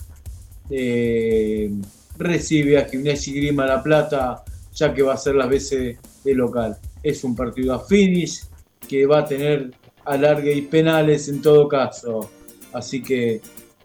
[0.70, 1.70] eh,
[2.16, 4.42] recibe a Gimnasia y Grima La Plata,
[4.74, 6.78] ya que va a ser las veces de local.
[7.02, 8.42] Es un partido a finish
[8.88, 9.72] que va a tener
[10.04, 12.30] alargue y penales en todo caso.
[12.72, 13.40] Así que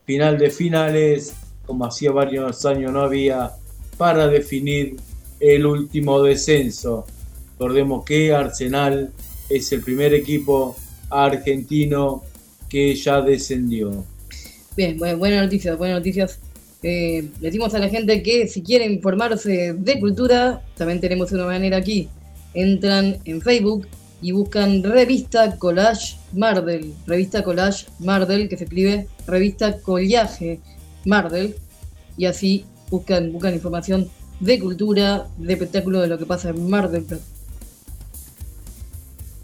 [0.05, 1.33] final de finales,
[1.65, 3.51] como hacía varios años no había,
[3.97, 4.97] para definir
[5.39, 7.05] el último descenso.
[7.53, 9.11] Recordemos que Arsenal
[9.49, 10.75] es el primer equipo
[11.09, 12.23] argentino
[12.69, 14.03] que ya descendió.
[14.75, 16.39] Bien, buenas noticias, buenas noticias.
[16.83, 21.45] Eh, le decimos a la gente que si quieren informarse de cultura, también tenemos una
[21.45, 22.09] manera aquí.
[22.53, 23.87] Entran en Facebook
[24.21, 26.93] y buscan Revista Collage Mardel.
[27.07, 30.59] Revista Collage Mardel, que se escribe Revista Collage
[31.05, 31.55] Mardel.
[32.17, 36.89] Y así buscan, buscan información de cultura, de espectáculo, de lo que pasa en Mar
[36.91, 37.23] del Plata.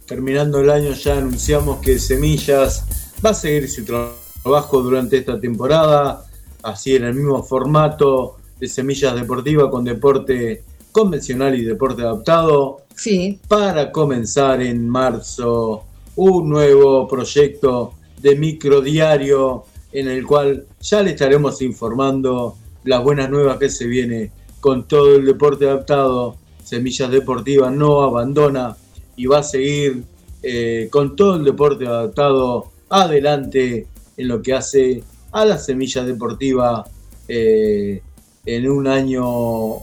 [0.05, 2.85] Terminando el año ya anunciamos que Semillas
[3.25, 4.11] va a seguir su tra-
[4.43, 6.25] trabajo durante esta temporada,
[6.63, 12.81] así en el mismo formato de Semillas Deportiva con deporte convencional y deporte adaptado.
[12.95, 15.85] Sí, Para comenzar en marzo
[16.17, 23.57] un nuevo proyecto de microdiario en el cual ya le estaremos informando las buenas nuevas
[23.57, 26.37] que se viene con todo el deporte adaptado.
[26.63, 28.77] Semillas Deportivas no abandona
[29.15, 30.03] y va a seguir
[30.43, 36.85] eh, con todo el deporte adaptado adelante en lo que hace a la Semilla Deportiva
[37.27, 38.01] eh,
[38.45, 39.79] en un año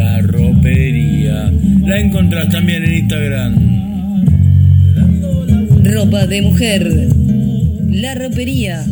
[0.00, 1.52] La ropería
[1.84, 3.52] la encontrás también en Instagram.
[5.84, 6.88] Ropa de mujer.
[7.90, 8.82] La ropería.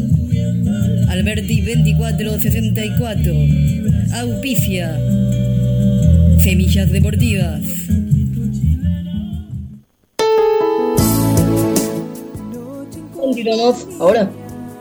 [1.08, 3.32] Alberti 2464.
[4.20, 4.98] Auspicia.
[6.40, 7.62] Semillas deportivas.
[13.14, 14.30] Continuamos ahora.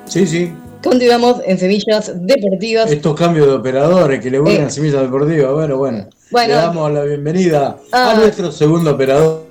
[0.06, 0.52] Sí, sí.
[0.84, 2.92] Continuamos en Semillas Deportivas.
[2.92, 4.66] Estos cambios de operadores que le vuelven Eh.
[4.66, 5.52] a Semillas Deportivas.
[5.54, 6.08] Bueno, bueno.
[6.32, 6.54] Bueno.
[6.56, 8.12] Le damos la bienvenida Ah.
[8.12, 9.46] a nuestro segundo operador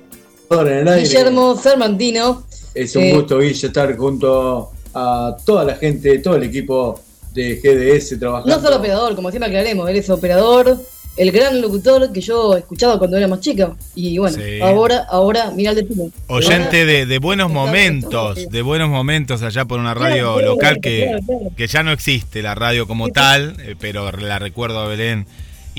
[0.51, 1.01] en el aire.
[1.07, 2.43] Guillermo Sarmantino.
[2.73, 6.99] Es un Eh, gusto, Guille, estar junto a toda la gente, todo el equipo
[7.33, 8.55] de GDS trabajando.
[8.55, 10.77] No solo operador, como siempre aclaremos, él es operador,
[11.17, 13.75] el gran locutor que yo escuchaba cuando era más chica.
[13.95, 14.59] Y bueno, Sí.
[14.61, 16.11] ahora, ahora, mira el destino.
[16.27, 20.81] Oyente de, de buenos momentos, de buenos momentos allá por una radio Claro, local claro,
[20.81, 21.55] que, claro, claro.
[21.57, 25.25] que ya no existe la radio como tal, eh, pero la recuerdo a Belén.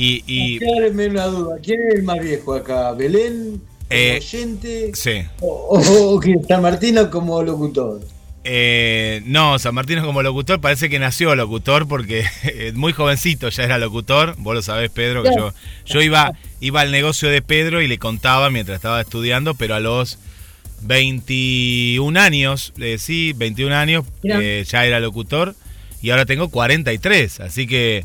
[0.01, 1.57] Y, y una duda.
[1.61, 2.93] ¿Quién es el más viejo acá?
[2.93, 3.61] ¿Belén?
[3.91, 4.93] Eh, oyente?
[4.95, 5.23] sí.
[5.41, 8.01] ¿O, o- o San Martino como locutor?
[8.45, 13.65] Eh, no, San Martín como locutor parece que nació locutor porque eh, muy jovencito ya
[13.65, 14.37] era locutor.
[14.39, 15.53] Vos lo sabés, Pedro, que yo,
[15.85, 19.81] yo iba, iba al negocio de Pedro y le contaba mientras estaba estudiando, pero a
[19.81, 20.19] los
[20.83, 25.55] 21 años, eh, sí, 21 años, eh, ya era locutor
[26.01, 28.05] y ahora tengo 43, así que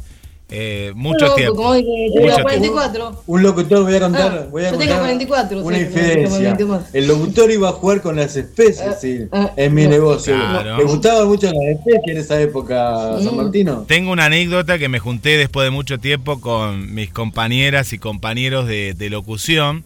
[0.56, 1.56] eh, mucho Loco, tiempo.
[1.56, 2.74] como hoy que yo Mucho era tiempo.
[2.74, 3.24] 44.
[3.26, 6.24] Un locutor, voy a contar, Ah, voy a yo tengo contar 44, una sí, infidencia.
[6.30, 6.84] tengo 20 más.
[6.96, 9.90] El locutor iba a jugar con las especies Ah, sí, ah, en mi no.
[9.90, 10.36] negocio.
[10.36, 10.78] Claro.
[10.78, 13.38] ¿Le gustaban mucho las especies en esa época, San Mm.
[13.38, 13.86] Martino?
[13.88, 18.68] Tengo una anécdota que me junté después de mucho tiempo con mis compañeras y compañeros
[18.68, 19.84] de, de locución.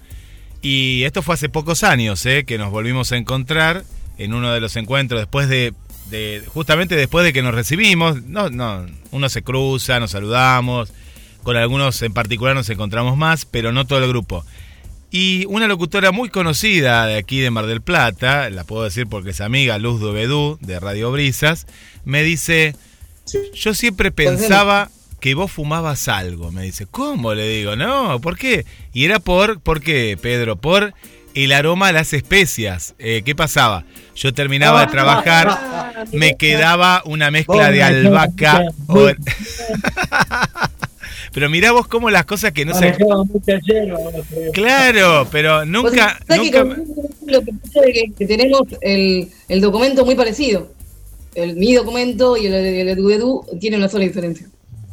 [0.62, 2.44] Y esto fue hace pocos años, ¿eh?
[2.46, 3.84] que nos volvimos a encontrar
[4.18, 5.74] en uno de los encuentros después de,
[6.10, 8.24] de- justamente después de que nos recibimos.
[8.24, 10.92] No, no, uno se cruza, nos saludamos.
[11.44, 14.44] Con algunos en particular nos encontramos más, pero no todo el grupo.
[15.10, 19.30] Y una locutora muy conocida de aquí de Mar del Plata, la puedo decir porque
[19.30, 21.66] es amiga, Luz Dovedú, de Radio Brisas,
[22.04, 22.76] me dice,
[23.54, 24.90] yo siempre pensaba
[25.22, 26.52] que vos fumabas algo.
[26.52, 27.34] Me dice, ¿cómo?
[27.34, 28.66] Le digo, no, ¿por qué?
[28.94, 30.58] Y era por, ¿por qué, Pedro?
[30.58, 30.94] Por
[31.44, 32.96] el aroma a las especias.
[33.00, 33.84] Eh, ¿Qué pasaba?
[34.16, 38.64] Yo terminaba de trabajar, me quedaba una mezcla de albahaca.
[38.88, 39.10] o-
[41.34, 42.96] Pero mirá vos cómo las cosas que no se...
[44.54, 46.18] Claro, pero nunca...
[46.28, 46.76] ¿sabes que nunca...
[46.76, 46.86] con-
[47.28, 50.72] lo que pasa es que, que tenemos el, el documento muy parecido.
[51.36, 54.48] El, mi documento y el, el, de Edu tienen una sola diferencia.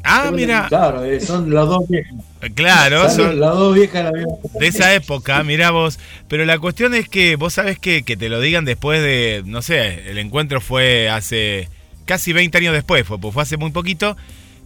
[0.05, 2.15] Ah, mira, Claro, eh, son las dos viejas.
[2.55, 4.13] claro, Son las dos viejas
[4.59, 5.99] de esa época, mirá vos.
[6.29, 9.63] Pero la cuestión es que vos sabés que, que te lo digan después de, no
[9.63, 11.69] sé, el encuentro fue hace
[12.05, 14.17] casi 20 años después, fue, pues fue hace muy poquito.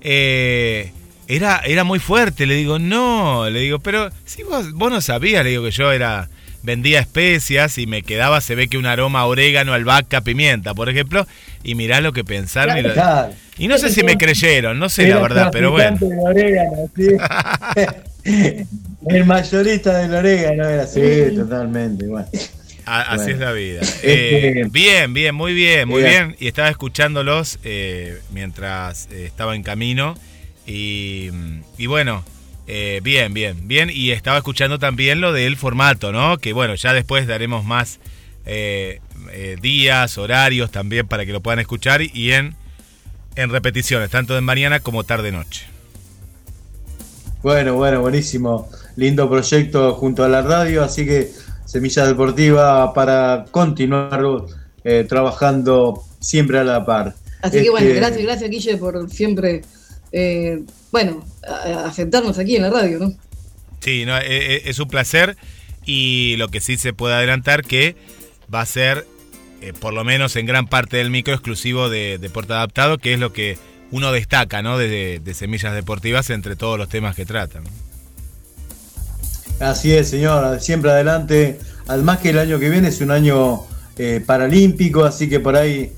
[0.01, 0.93] Eh,
[1.28, 5.45] era, era muy fuerte, le digo, no, le digo, pero si vos, vos no sabías,
[5.45, 6.28] le digo que yo era
[6.62, 10.88] vendía especias y me quedaba, se ve que un aroma a orégano, albahaca, pimienta, por
[10.88, 11.26] ejemplo,
[11.62, 12.76] y mirá lo que pensaron.
[12.78, 13.32] y, lo- Claro.
[13.59, 15.96] y no sé si me creyeron, no sé la verdad, pero bueno.
[15.98, 17.09] traficante de orégano, sí.
[19.09, 21.00] El mayorista del orégano era así,
[21.34, 22.06] totalmente.
[22.06, 22.28] Bueno.
[22.84, 23.32] A- así Bueno.
[23.34, 23.80] es la vida.
[23.82, 26.28] Este- Eh, bien, bien, muy bien, muy Bien.
[26.28, 26.36] bien.
[26.40, 30.14] Y estaba escuchándolos eh, mientras eh, estaba en camino.
[30.66, 31.30] Y,
[31.78, 32.24] y bueno,
[32.68, 33.90] eh, bien, bien, bien.
[33.92, 36.36] Y estaba escuchando también lo del formato, ¿no?
[36.36, 37.98] Que bueno, ya después daremos más
[38.44, 39.00] eh,
[39.32, 42.54] eh, días, horarios también para que lo puedan escuchar y en,
[43.36, 45.66] en repeticiones, tanto de mañana como tarde-noche.
[47.42, 48.68] Bueno, bueno, buenísimo.
[48.96, 51.30] Lindo proyecto junto a la radio, así que
[51.64, 54.20] Semilla Deportiva para continuar
[54.84, 57.14] eh, trabajando siempre a la par.
[57.40, 59.62] Así que bueno, Este, gracias, gracias Guille por siempre,
[60.12, 63.12] eh, bueno, a- a aceptarnos aquí en la radio, ¿no?
[63.80, 65.36] Sí, no, e- e- es un placer
[65.84, 67.96] y lo que sí se puede adelantar que
[68.52, 69.06] va a ser,
[69.62, 73.20] eh, por lo menos en gran parte del micro, exclusivo de Deporte Adaptado, que es
[73.20, 73.59] lo que
[73.90, 74.76] uno destaca, ¿no?
[74.78, 77.64] De, de Semillas Deportivas entre todos los temas que tratan.
[79.61, 81.59] Así es, señor, siempre adelante.
[81.86, 83.62] Además que el año que viene es un año
[83.96, 85.92] eh, paralímpico, así que por ahí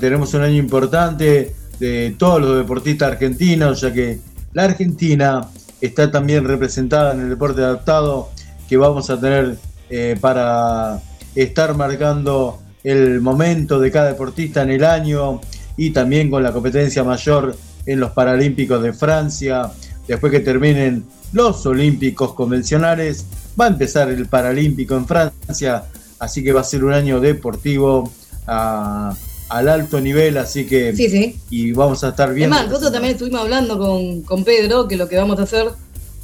[0.00, 4.18] tenemos un año importante de todos los deportistas argentinos, ya que
[4.52, 5.48] la Argentina
[5.80, 8.30] está también representada en el deporte adaptado
[8.68, 9.56] que vamos a tener
[9.90, 11.00] eh, para
[11.34, 15.40] estar marcando el momento de cada deportista en el año
[15.76, 17.56] y también con la competencia mayor
[17.86, 19.70] en los Paralímpicos de Francia.
[20.06, 23.26] Después que terminen los Olímpicos convencionales,
[23.58, 25.84] va a empezar el Paralímpico en Francia,
[26.18, 28.10] así que va a ser un año deportivo
[29.56, 31.38] al alto nivel, así que Sí, sí.
[31.50, 32.50] y vamos a estar Es bien.
[32.50, 35.68] más, nosotros también estuvimos hablando con, con Pedro que lo que vamos a hacer,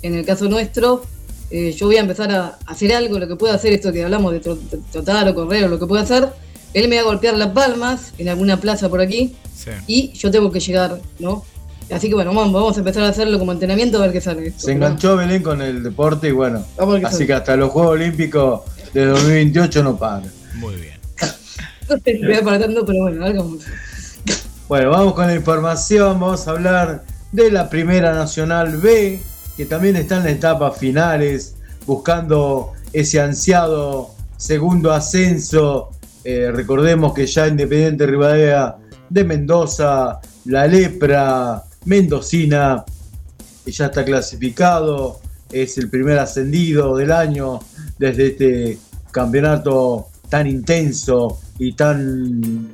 [0.03, 1.03] en el caso nuestro,
[1.51, 4.33] eh, yo voy a empezar a hacer algo, lo que pueda hacer, esto que hablamos
[4.33, 4.59] de tro-
[4.93, 6.29] trotar o correr o lo que pueda hacer,
[6.75, 9.71] él me va a golpear las palmas en alguna plaza por aquí Sí.
[9.87, 11.45] y yo tengo que llegar, ¿no?
[11.91, 14.47] Así que bueno, vamos, a empezar a hacerlo como entrenamiento a ver qué sale.
[14.47, 17.27] esto, Se enganchó Belén con el deporte y bueno, Vamos a ver qué así sale.
[17.27, 18.61] que hasta los Juegos Olímpicos
[18.95, 20.23] de 2028 no para.
[20.55, 20.95] Muy bien.
[22.05, 23.59] Me voy para tanto, pero bueno, a ver cómo.
[24.69, 29.21] Bueno, vamos con la información, vamos a hablar de la Primera Nacional B,
[29.57, 35.91] que también está en las etapas finales, buscando ese ansiado segundo ascenso.
[36.23, 38.77] Eh, recordemos que ya Independiente Rivadavia
[39.09, 42.85] de Mendoza, la lepra mendocina,
[43.67, 45.21] ya está clasificado,
[45.51, 47.61] es el primer ascendido del año
[47.99, 48.79] desde este
[49.11, 52.69] campeonato tan intenso y tan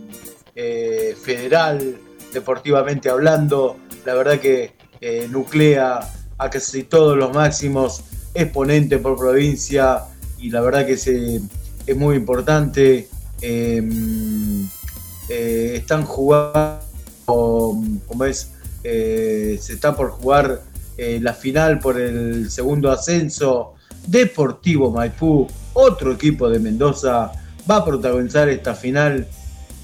[0.55, 1.97] eh, federal,
[2.33, 3.79] deportivamente hablando.
[4.05, 6.01] La verdad que eh, nuclea
[6.39, 8.05] a casi todos los máximos
[8.35, 10.03] exponentes por provincia
[10.39, 13.09] y la verdad que es muy importante.
[13.41, 14.69] Em,
[15.29, 16.81] eh, están jugando,
[17.27, 18.53] como es,
[18.83, 20.63] se está por jugar
[20.97, 23.75] la final por el segundo ascenso.
[24.07, 27.33] Deportivo Maipú, otro equipo de Mendoza,
[27.71, 29.27] va a protagonizar esta final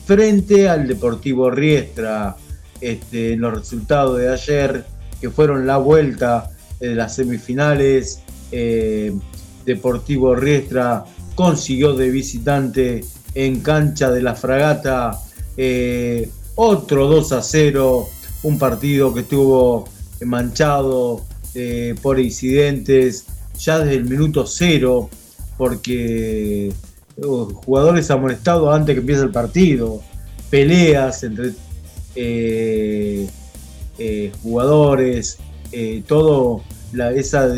[0.06, 2.36] frente al Deportivo Riestra.
[2.80, 4.84] Este, los resultados de ayer,
[5.20, 8.20] que fueron la vuelta de las semifinales,
[8.50, 9.12] eh,
[9.64, 11.04] Deportivo Riestra
[11.34, 13.04] consiguió de visitante
[13.34, 15.18] en cancha de la fragata
[15.56, 18.08] eh, otro 2 a 0,
[18.42, 19.88] un partido que estuvo
[20.24, 21.24] manchado
[21.54, 23.26] eh, por incidentes
[23.58, 25.08] ya desde el minuto cero,
[25.56, 26.72] porque
[27.20, 30.00] jugadores amonestados antes que empiece el partido,
[30.50, 31.52] peleas entre
[32.14, 33.28] eh,
[33.98, 35.38] eh, jugadores,
[35.72, 36.62] eh, todo
[37.14, 37.48] esa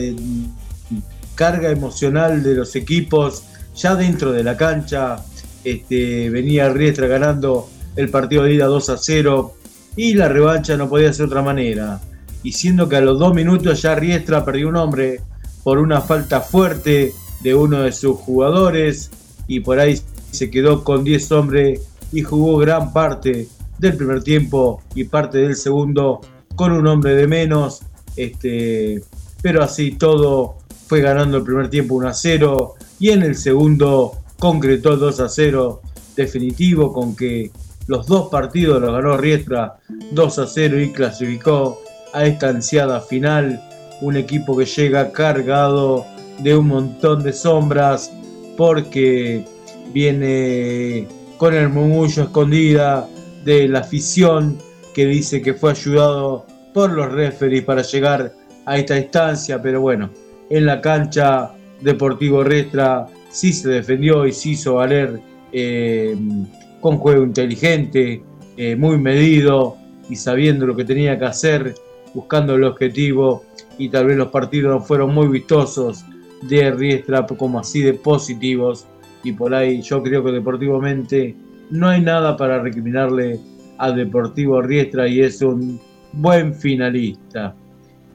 [1.35, 3.43] carga emocional de los equipos
[3.75, 5.17] ya dentro de la cancha.
[5.65, 9.55] Este, venía Riestra ganando el partido de ida 2 a 0
[9.97, 12.01] y la revancha no podía ser otra manera.
[12.43, 15.21] Y siendo que a los dos minutos ya Riestra perdió un hombre
[15.63, 19.11] por una falta fuerte de uno de sus jugadores
[19.47, 21.81] y por ahí se quedó con 10 hombres
[22.13, 26.21] y jugó gran parte del primer tiempo y parte del segundo
[26.55, 27.83] con un hombre de menos.
[28.17, 29.03] Este,
[29.43, 34.13] pero así todo fue ganando el primer tiempo 1 a 0 y en el segundo
[34.39, 35.83] concretó 2 a 0
[36.17, 37.51] definitivo con que
[37.87, 39.77] los dos partidos los ganó Riestra
[40.13, 41.81] 2 a 0 y clasificó
[42.13, 43.63] a esta ansiada final.
[44.01, 46.07] Un equipo que llega cargado
[46.39, 48.11] de un montón de sombras
[48.57, 49.45] porque
[49.93, 53.09] viene con el murmullo escondida
[53.45, 54.59] de la afición
[54.95, 58.33] que dice que fue ayudado por los referees para llegar
[58.67, 60.11] a esta instancia, pero bueno,
[60.51, 65.21] en la cancha Deportivo Restra sí se defendió y se hizo valer
[65.53, 66.17] eh,
[66.81, 68.23] con juego inteligente,
[68.57, 69.77] eh, muy medido
[70.09, 71.75] y sabiendo lo que tenía que hacer,
[72.15, 73.45] buscando el objetivo
[73.79, 76.05] y tal vez los partidos no fueron muy vistosos
[76.43, 78.87] de Riestra como así de positivos
[79.23, 81.35] y por ahí yo creo que deportivamente
[81.71, 83.41] no hay nada para recriminarle
[83.79, 85.81] al Deportivo Riestra y es un
[86.13, 87.55] buen finalista.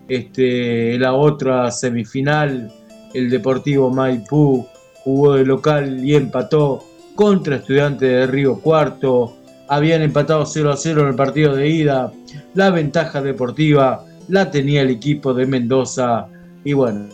[0.07, 2.72] Este, la otra semifinal,
[3.13, 4.65] el Deportivo Maipú
[5.03, 6.84] jugó de local y empató
[7.15, 9.36] contra Estudiantes de Río Cuarto.
[9.67, 12.11] Habían empatado 0 a 0 en el partido de ida.
[12.53, 16.28] La ventaja deportiva la tenía el equipo de Mendoza.
[16.63, 17.07] Y bueno,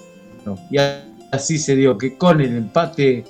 [0.69, 0.77] y
[1.31, 3.23] así se dio que con el empate,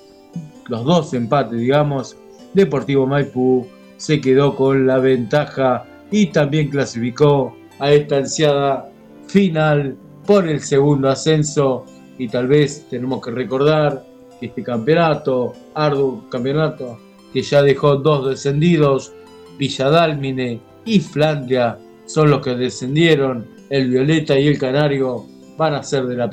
[0.67, 2.17] los dos empates, digamos,
[2.53, 8.89] Deportivo Maipú se quedó con la ventaja y también clasificó a esta ansiada
[9.27, 11.85] final por el segundo ascenso.
[12.17, 14.05] Y tal vez tenemos que recordar
[14.39, 16.97] que este campeonato, arduo campeonato,
[17.33, 19.11] que ya dejó dos descendidos,
[19.57, 25.25] Villadálmine y Flandia son los que descendieron, el Violeta y el Canario
[25.57, 26.29] van a ser de la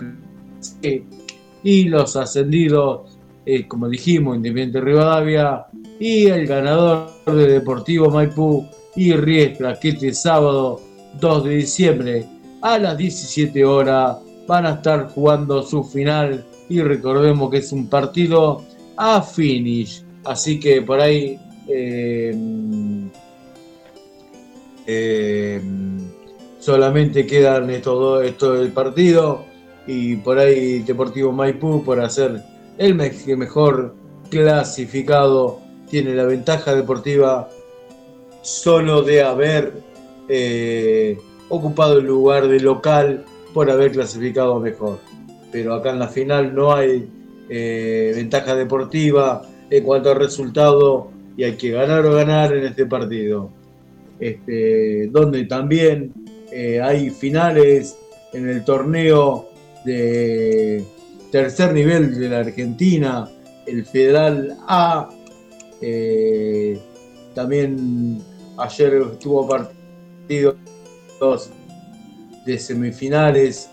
[1.63, 5.67] y los ascendidos, eh, como dijimos, Independiente Rivadavia
[5.99, 10.81] y el ganador de Deportivo Maipú y Riestra, que este sábado
[11.21, 12.27] 2 de diciembre
[12.61, 17.89] a las 17 horas van a estar jugando su final y recordemos que es un
[17.89, 18.65] partido
[18.97, 21.39] a finish, así que por ahí
[21.69, 22.37] eh,
[24.87, 25.61] eh,
[26.59, 29.52] solamente quedan estos dos, esto del partido
[29.87, 32.43] y por ahí Deportivo Maipú por hacer
[32.79, 33.95] el mejor
[34.31, 35.61] clasificado
[35.91, 37.49] tiene la ventaja deportiva
[38.41, 39.73] solo de haber
[40.29, 41.19] eh,
[41.49, 44.99] ocupado el lugar de local por haber clasificado mejor.
[45.51, 47.09] Pero acá en la final no hay
[47.49, 52.87] eh, ventaja deportiva en cuanto al resultado y hay que ganar o ganar en este
[52.87, 53.51] partido.
[54.19, 56.13] Este, donde también
[56.53, 57.99] eh, hay finales
[58.33, 59.52] en el torneo
[59.85, 60.85] de
[61.31, 63.29] tercer nivel de la Argentina,
[63.67, 65.09] el Federal A.
[65.81, 66.79] Eh,
[67.35, 68.21] también
[68.59, 70.57] ayer tuvo partidos
[72.45, 73.71] de semifinales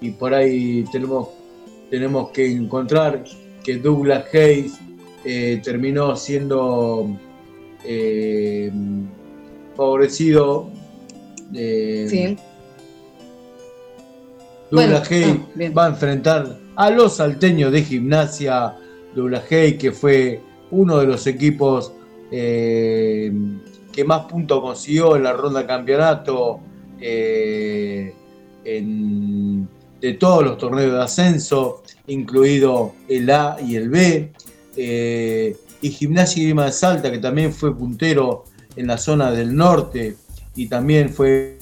[0.00, 1.28] y por ahí tenemos,
[1.90, 3.24] tenemos que encontrar
[3.64, 4.78] que Douglas Hayes
[5.24, 7.18] eh, terminó siendo
[7.84, 8.70] eh,
[9.76, 10.70] favorecido
[11.52, 12.36] sí
[14.70, 18.74] Douglas Bueno, Hay ah, va a enfrentar a los salteños de gimnasia.
[19.14, 20.40] Douglas Hay, que fue
[20.70, 21.92] uno de los equipos
[22.30, 23.32] eh,
[23.92, 26.60] que más puntos consiguió en la ronda de campeonato
[27.00, 28.12] eh,
[28.64, 29.68] en-
[30.00, 34.32] de todos los torneos de ascenso, incluido el A y el B.
[34.76, 38.44] Eh, y Gimnasia y Grima de Salta, que también fue puntero
[38.76, 40.16] en la zona del norte
[40.54, 41.58] y también fue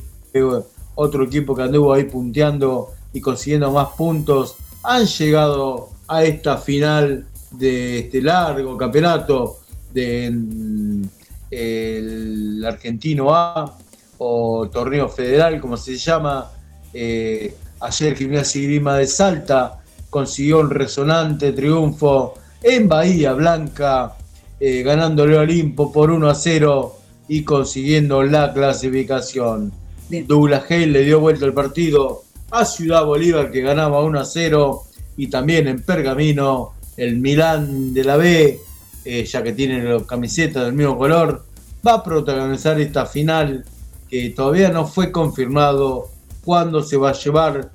[0.95, 7.27] otro equipo que anduvo ahí punteando y consiguiendo más puntos, han llegado a esta final
[7.51, 9.59] de este largo campeonato
[9.93, 11.09] del
[11.51, 13.77] el Argentino A
[14.19, 16.51] o Torneo Federal, como se llama.
[16.93, 24.17] Eh, ayer Gimnasia y Grima de Salta consiguió un resonante triunfo en Bahía Blanca,
[24.59, 26.97] eh, ganándole a Olimpo por 1 a 0
[27.29, 29.73] y consiguiendo la clasificación.
[30.09, 30.27] Bien.
[30.27, 34.83] Douglas Hay le dio vuelta al partido a Ciudad Bolívar que ganaba 1 a 0
[35.17, 38.61] y también en Pergamino el Milán de la B,
[39.05, 41.45] eh, ya que tiene las camisetas del mismo color,
[41.87, 43.65] va a protagonizar esta final
[44.09, 46.09] que todavía no fue confirmado
[46.45, 47.71] cuándo se va a llevar,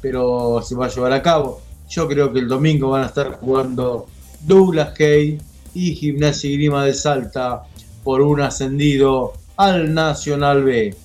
[0.00, 1.60] pero se va a llevar a cabo.
[1.88, 4.06] Yo creo que el domingo van a estar jugando
[4.40, 5.38] Douglas Hay
[5.74, 7.62] y Gimnasia y Grima de Salta
[8.02, 10.96] por un ascendido al Nacional B.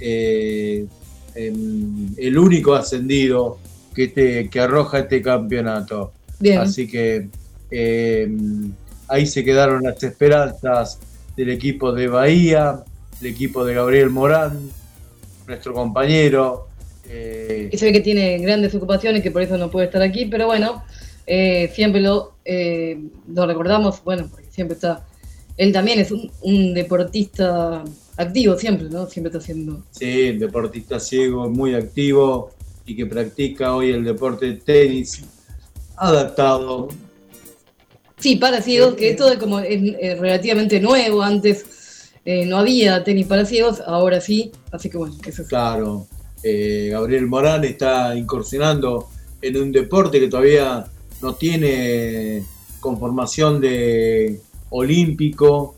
[0.00, 0.86] Eh,
[1.34, 3.58] el único ascendido
[3.94, 6.12] que, te, que arroja este campeonato.
[6.38, 6.58] Bien.
[6.58, 7.28] Así que
[7.70, 8.72] em,
[9.08, 10.98] ahí se quedaron las esperanzas
[11.36, 12.82] del equipo de Bahía,
[13.20, 14.58] el equipo de Gabriel Morán,
[15.46, 16.68] nuestro compañero.
[17.08, 20.26] eh, Y se ve que tiene grandes ocupaciones, que por eso no puede estar aquí,
[20.26, 20.84] pero bueno,
[21.26, 22.98] eh, siempre lo, eh,
[23.32, 25.06] lo recordamos, bueno, porque siempre está.
[25.56, 27.84] Él también es un, un deportista
[28.16, 29.06] activo, siempre, ¿no?
[29.06, 29.82] Siempre está haciendo.
[29.90, 32.50] Sí, deportista ciego, muy activo
[32.86, 35.24] y que practica hoy el deporte de tenis
[35.96, 36.88] adaptado.
[38.18, 39.80] Sí, para ciegos, que esto es como es,
[40.18, 45.42] relativamente nuevo, antes eh, no había tenis para ciegos, ahora sí, así que bueno, eso
[45.42, 45.48] es.
[45.48, 46.06] Claro,
[46.42, 49.08] eh, Gabriel Morán está incursionando
[49.42, 50.86] en un deporte que todavía
[51.20, 52.44] no tiene
[52.80, 54.40] conformación de
[54.70, 55.74] olímpico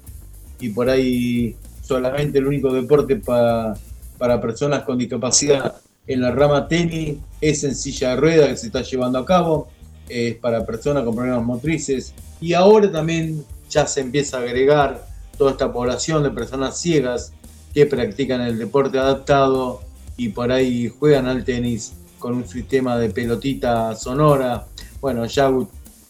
[0.60, 1.54] y por ahí
[1.90, 3.74] solamente el único deporte pa-
[4.18, 5.74] para personas con discapacidad
[6.06, 9.68] en la rama tenis es en silla de ruedas que se está llevando a cabo,
[10.08, 15.04] es para personas con problemas motrices y ahora también ya se empieza a agregar
[15.36, 17.32] toda esta población de personas ciegas
[17.74, 19.80] que practican el deporte adaptado
[20.16, 24.64] y por ahí juegan al tenis con un sistema de pelotita sonora.
[25.00, 25.52] Bueno, ya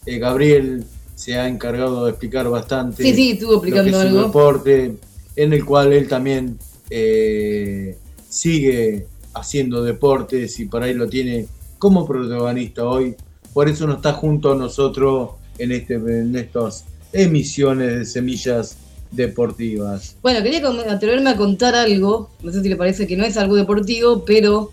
[0.05, 0.85] eh, Gabriel
[1.17, 4.97] se ha encargado de explicar bastante Sí, sí, estuvo lo que explicando es un deporte
[5.37, 6.59] en el cual él también
[6.91, 7.97] eh,
[8.29, 11.47] sigue haciendo deportes y por ahí lo tiene
[11.79, 13.15] como protagonista hoy.
[13.53, 18.77] Por eso no está junto a nosotros en, este, en estas emisiones de semillas
[19.11, 20.17] deportivas.
[20.23, 23.55] Bueno, quería atreverme a contar algo, no sé si le parece que no es algo
[23.57, 24.73] deportivo, pero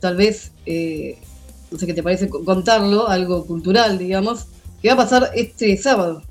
[0.00, 1.18] tal vez, eh,
[1.70, 4.46] no sé qué te parece co- contarlo, algo cultural, digamos,
[4.80, 6.22] que va a pasar este sábado.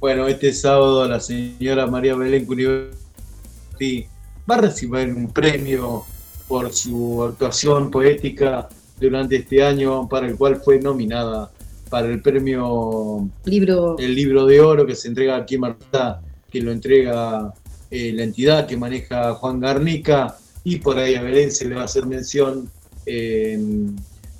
[0.00, 4.06] Bueno, este sábado la señora María Belén Cuniverti
[4.50, 6.06] va a recibir un premio
[6.48, 8.66] por su actuación poética
[8.98, 11.50] durante este año, para el cual fue nominada
[11.90, 16.62] para el premio Libro, el libro de oro que se entrega aquí en Marta, que
[16.62, 17.52] lo entrega
[17.90, 20.34] eh, la entidad que maneja Juan Garnica,
[20.64, 22.70] y por ahí a Belén se le va a hacer mención
[23.04, 23.60] eh,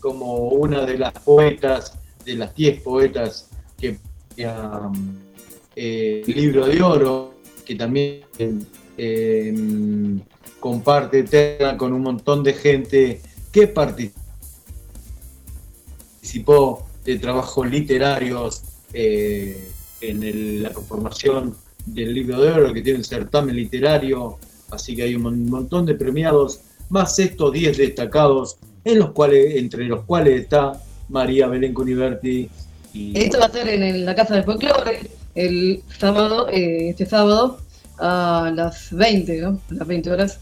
[0.00, 3.98] como una de las poetas, de las 10 poetas que
[4.38, 5.29] um,
[5.82, 8.20] eh, libro de oro, que también
[8.98, 9.54] eh,
[10.58, 14.14] comparte terna con un montón de gente que participó
[17.02, 18.62] de trabajos literarios
[18.92, 19.70] eh,
[20.02, 21.56] en la conformación
[21.86, 24.36] del libro de oro, que tiene el certamen literario,
[24.70, 26.60] así que hay un mon- montón de premiados,
[26.90, 30.78] más estos 10 destacados, en los cuales, entre los cuales está
[31.08, 32.50] María Belén Cuniverti.
[32.92, 37.58] Y, esto va a ser en la Casa del Folclore, el sábado, eh, este sábado,
[37.98, 39.48] a las 20, ¿no?
[39.70, 40.40] A las 20 horas.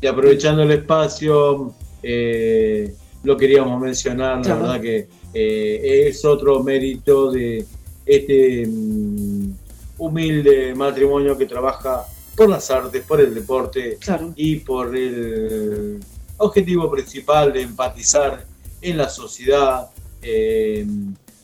[0.00, 1.72] y aprovechando el espacio,
[2.02, 4.60] eh, lo queríamos mencionar, Claro.
[4.60, 7.64] la verdad que eh, es otro mérito de
[8.04, 9.50] este mm,
[9.98, 12.04] humilde matrimonio que trabaja
[12.36, 14.32] por las artes, por el deporte Claro.
[14.36, 15.98] y por el
[16.36, 18.44] objetivo principal de empatizar
[18.82, 19.88] en la sociedad,
[20.22, 20.86] eh,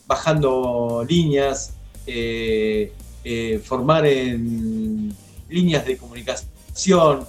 [0.07, 1.75] bajando líneas,
[2.07, 2.93] eh,
[3.25, 5.15] eh, formar en
[5.49, 7.25] líneas de comunicación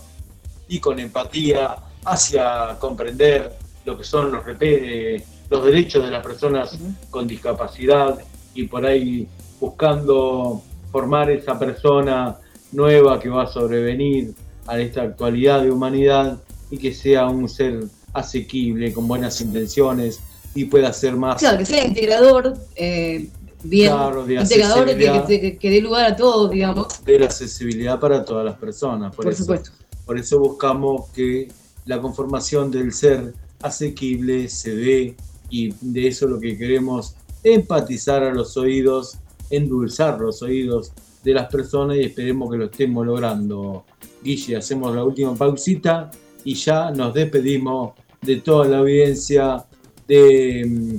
[0.68, 3.54] y con empatía hacia comprender
[3.86, 6.78] lo que son los, los derechos de las personas
[7.10, 8.18] con discapacidad
[8.56, 9.28] y por ahí
[9.60, 10.62] buscando
[10.92, 12.38] formar esa persona
[12.72, 14.34] nueva que va a sobrevenir
[14.68, 20.20] a esta actualidad de humanidad y que sea un ser asequible, con buenas intenciones
[20.56, 23.30] y pueda ser más Claro, que sea integrador, eh,
[23.64, 25.28] bien, Claro, de integrador que, accesibilidad.
[25.28, 27.04] que- que- que dé lugar a todos, digamos.
[27.06, 29.16] de la accesibilidad para todas las personas.
[29.16, 29.72] Por, Por eso, supuesto.
[30.06, 31.48] Por eso buscamos que
[31.86, 35.16] la conformación del ser asequible se dé
[35.50, 39.18] y de eso lo que queremos empatizar a los oídos,
[39.50, 40.92] endulzar los oídos
[41.24, 43.86] de las personas y esperemos que lo estemos logrando.
[44.24, 46.12] Guille, hacemos la última pausita
[46.44, 49.66] y ya nos despedimos de toda la audiencia
[50.08, 50.66] de...
[50.68, 50.96] mm,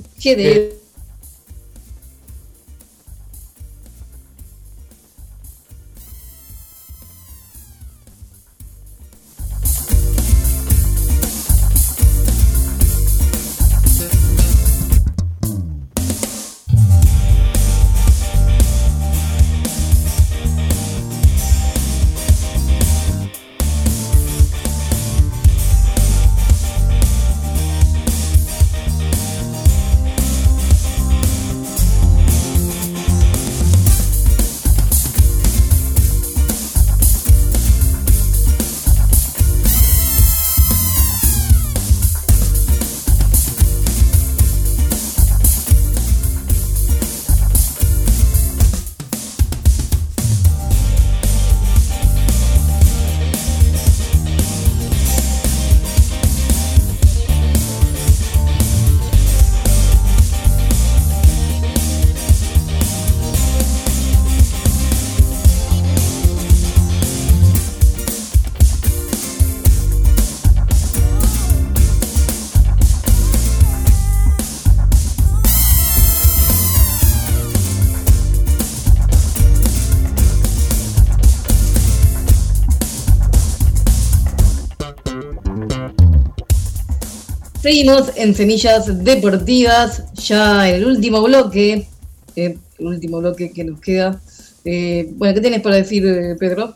[87.65, 91.87] Seguimos en Semillas Deportivas, ya en el último bloque,
[92.35, 94.21] eh, el último bloque que nos queda.
[94.63, 96.75] Eh, bueno, ¿qué tienes para decir, eh, Pedro?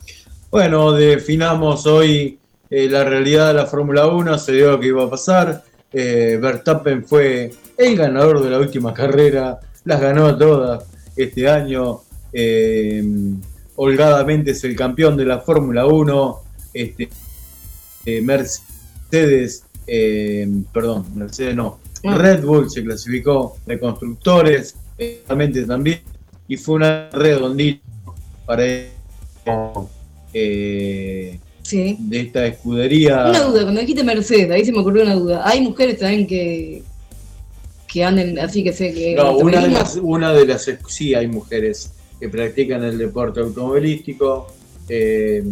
[0.49, 2.39] Bueno, definamos hoy
[2.71, 5.63] la realidad de la Fórmula 1, se dio lo que iba a pasar.
[5.93, 10.85] Verstappen fue el ganador de la última carrera, las ganó todas
[11.15, 12.01] este año.
[13.75, 16.39] holgadamente es el campeón de la Fórmula 1.
[16.73, 17.09] Este,
[18.23, 22.15] Mercedes, eh, perdón, Mercedes no, Ah.
[22.17, 25.99] Red Bull se clasificó de constructores, realmente también,
[26.47, 27.81] y fue una redondita
[28.45, 28.63] para
[30.33, 31.97] eh, Sí.
[31.99, 33.27] de esta escudería.
[33.29, 35.41] Una duda, cuando dijiste Mercedes, ahí se me ocurrió una duda.
[35.47, 36.83] Hay mujeres también que
[37.87, 41.27] que anden así que sé que No, una de las, una de las, sí hay
[41.27, 44.47] mujeres que practican el deporte automovilístico,
[44.87, 45.43] eh,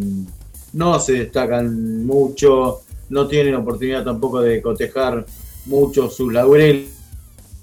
[0.73, 5.25] no se destacan mucho, no tienen oportunidad tampoco de cotejar
[5.65, 6.89] mucho sus laureles.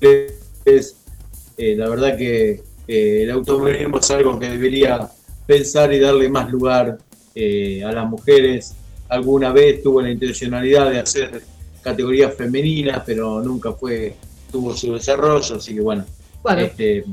[0.00, 5.08] Eh, la verdad que eh, el automovilismo es algo que debería
[5.46, 6.98] pensar y darle más lugar
[7.34, 8.74] eh, a las mujeres.
[9.08, 11.42] Alguna vez tuvo la intencionalidad de hacer
[11.82, 14.14] categorías femeninas, pero nunca fue
[14.50, 16.04] tuvo su desarrollo, así que bueno,
[16.42, 17.04] Bueno, este,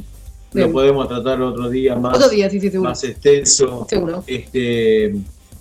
[0.54, 0.68] Bien.
[0.68, 2.92] lo podemos tratar otro día más, otro día, sí, sí, seguro.
[2.92, 3.86] más extenso.
[3.90, 4.24] Seguro.
[4.28, 5.16] Este,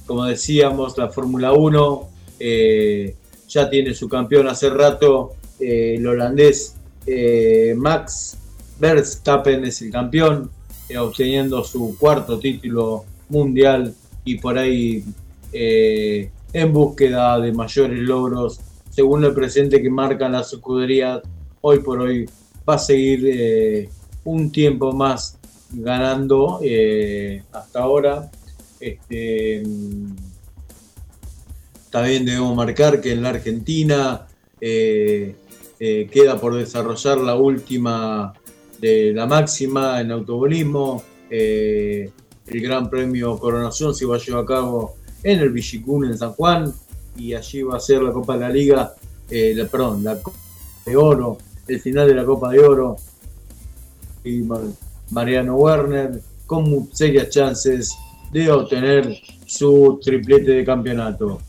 [0.06, 2.08] como decíamos, la Fórmula 1
[2.40, 3.14] eh,
[3.48, 6.74] ya tiene su campeón hace rato, eh, el holandés
[7.06, 8.38] eh, Max
[8.78, 10.50] Verstappen es el campeón,
[10.98, 15.04] obteniendo su cuarto título mundial y por ahí
[15.52, 18.60] en búsqueda de mayores logros,
[18.90, 21.20] según el presente que marcan las escuderías,
[21.60, 22.28] hoy por hoy
[22.68, 23.88] va a seguir
[24.24, 25.38] un tiempo más
[25.72, 26.60] ganando
[27.52, 28.30] hasta ahora.
[28.80, 29.62] Este,
[31.90, 34.26] también debemos marcar que en la Argentina
[34.60, 35.34] eh,
[35.78, 38.32] eh, queda por desarrollar la última
[38.80, 41.02] de la máxima en automovilismo.
[41.30, 42.10] eh,
[42.46, 46.32] el Gran Premio Coronación se va a llevar a cabo en el Villicún en San
[46.32, 46.72] Juan
[47.16, 48.92] y allí va a ser la Copa de la Liga,
[49.30, 50.36] eh, la- perdón, la Copa
[50.84, 51.38] de Oro,
[51.68, 52.96] el final de la Copa de Oro
[54.24, 54.62] y Mar-
[55.10, 57.94] Mariano Werner con serias chances
[58.32, 59.16] de obtener
[59.46, 61.40] su triplete de campeonato.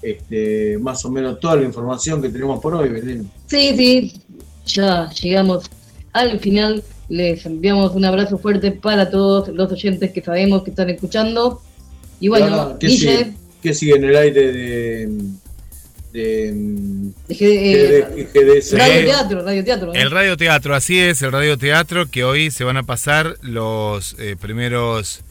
[0.00, 3.30] Este, más o menos toda la información que tenemos por hoy, Belén.
[3.46, 4.22] Sí, sí,
[4.66, 5.64] ya llegamos
[6.12, 6.82] al final.
[7.08, 11.62] Les enviamos un abrazo fuerte para todos los oyentes que sabemos que están escuchando.
[12.20, 13.32] Y bueno, ¿qué, Guille, sigue,
[13.62, 15.06] qué sigue en el aire de,
[16.12, 16.52] de,
[17.28, 18.78] De eh, GDS.
[18.78, 19.86] Radio Teatro, Radio Teatro.
[19.88, 19.92] ¿no?
[19.94, 24.16] El Radio Teatro, así es, el Radio Teatro, que hoy se van a pasar los
[24.18, 25.22] eh, primeros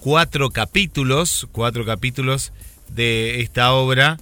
[0.00, 2.52] cuatro capítulos, cuatro capítulos
[2.88, 4.18] de esta obra,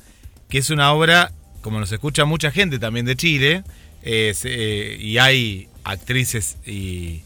[0.48, 3.64] que es una obra, como nos escucha mucha gente también de Chile,
[4.02, 7.22] eh, y hay actrices y,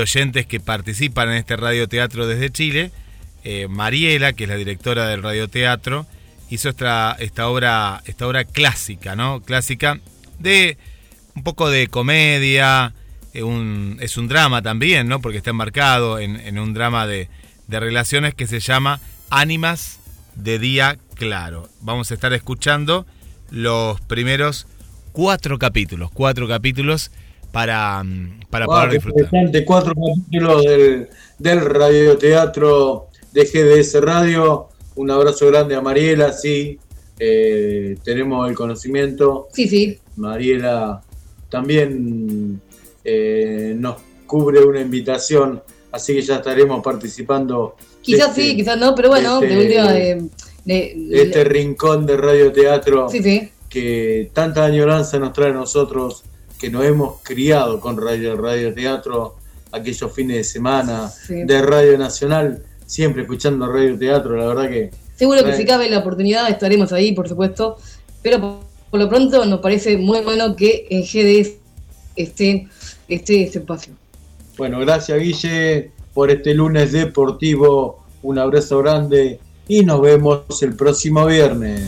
[0.00, 2.90] oyentes que participan en este radioteatro desde Chile.
[3.44, 6.06] Eh, Mariela, que es la directora del radioteatro,
[6.48, 9.42] hizo esta, esta obra, esta obra clásica, ¿no?
[9.42, 10.00] Clásica
[10.38, 10.78] de
[11.34, 12.94] un poco de comedia,
[13.34, 13.42] eh,
[14.00, 15.20] es un drama también, ¿no?
[15.20, 17.28] Porque está enmarcado en, en un drama de,
[17.66, 19.98] de relaciones que se llama Ánimas
[20.36, 21.68] de Día Claro.
[21.80, 23.06] Vamos a estar escuchando
[23.50, 24.66] los primeros
[25.12, 27.10] cuatro capítulos, cuatro capítulos
[27.52, 29.64] para, mm, para Wow, poder disfrutar.
[29.64, 31.08] cuatro capítulos del,
[31.38, 34.68] del radioteatro de GDS Radio.
[34.96, 36.78] Un abrazo grande a Mariela, sí.
[37.18, 39.48] eh, tenemos el conocimiento.
[39.52, 39.98] Sí, sí.
[40.16, 41.02] Mariela
[41.50, 42.60] también
[43.04, 45.62] eh, nos cubre una invitación,
[45.92, 47.76] así que ya estaremos participando.
[48.02, 49.96] Quizás este- sí, quizás no, pero bueno, este- de última.
[49.98, 50.22] eh,
[50.64, 53.48] de- de este rincón de radioteatro sí, sí.
[53.68, 56.22] que tanta añoranza nos trae a nosotros,
[56.60, 59.36] que nos hemos criado con radio, radioteatro,
[59.72, 61.42] aquellos fines de semana Sí.
[61.44, 66.48] de Radio Nacional, siempre escuchando radioteatro, la verdad que Seguro que si cabe la oportunidad
[66.50, 67.76] estaremos ahí, por supuesto.
[68.22, 68.56] Pero por,
[68.90, 71.58] por lo pronto nos parece muy bueno que en GDS
[72.16, 72.66] esté,
[73.08, 73.92] esté este espacio.
[74.56, 78.04] Bueno, gracias Guille por este lunes deportivo.
[78.22, 81.82] Un abrazo grande y nos vemos el próximo viernes.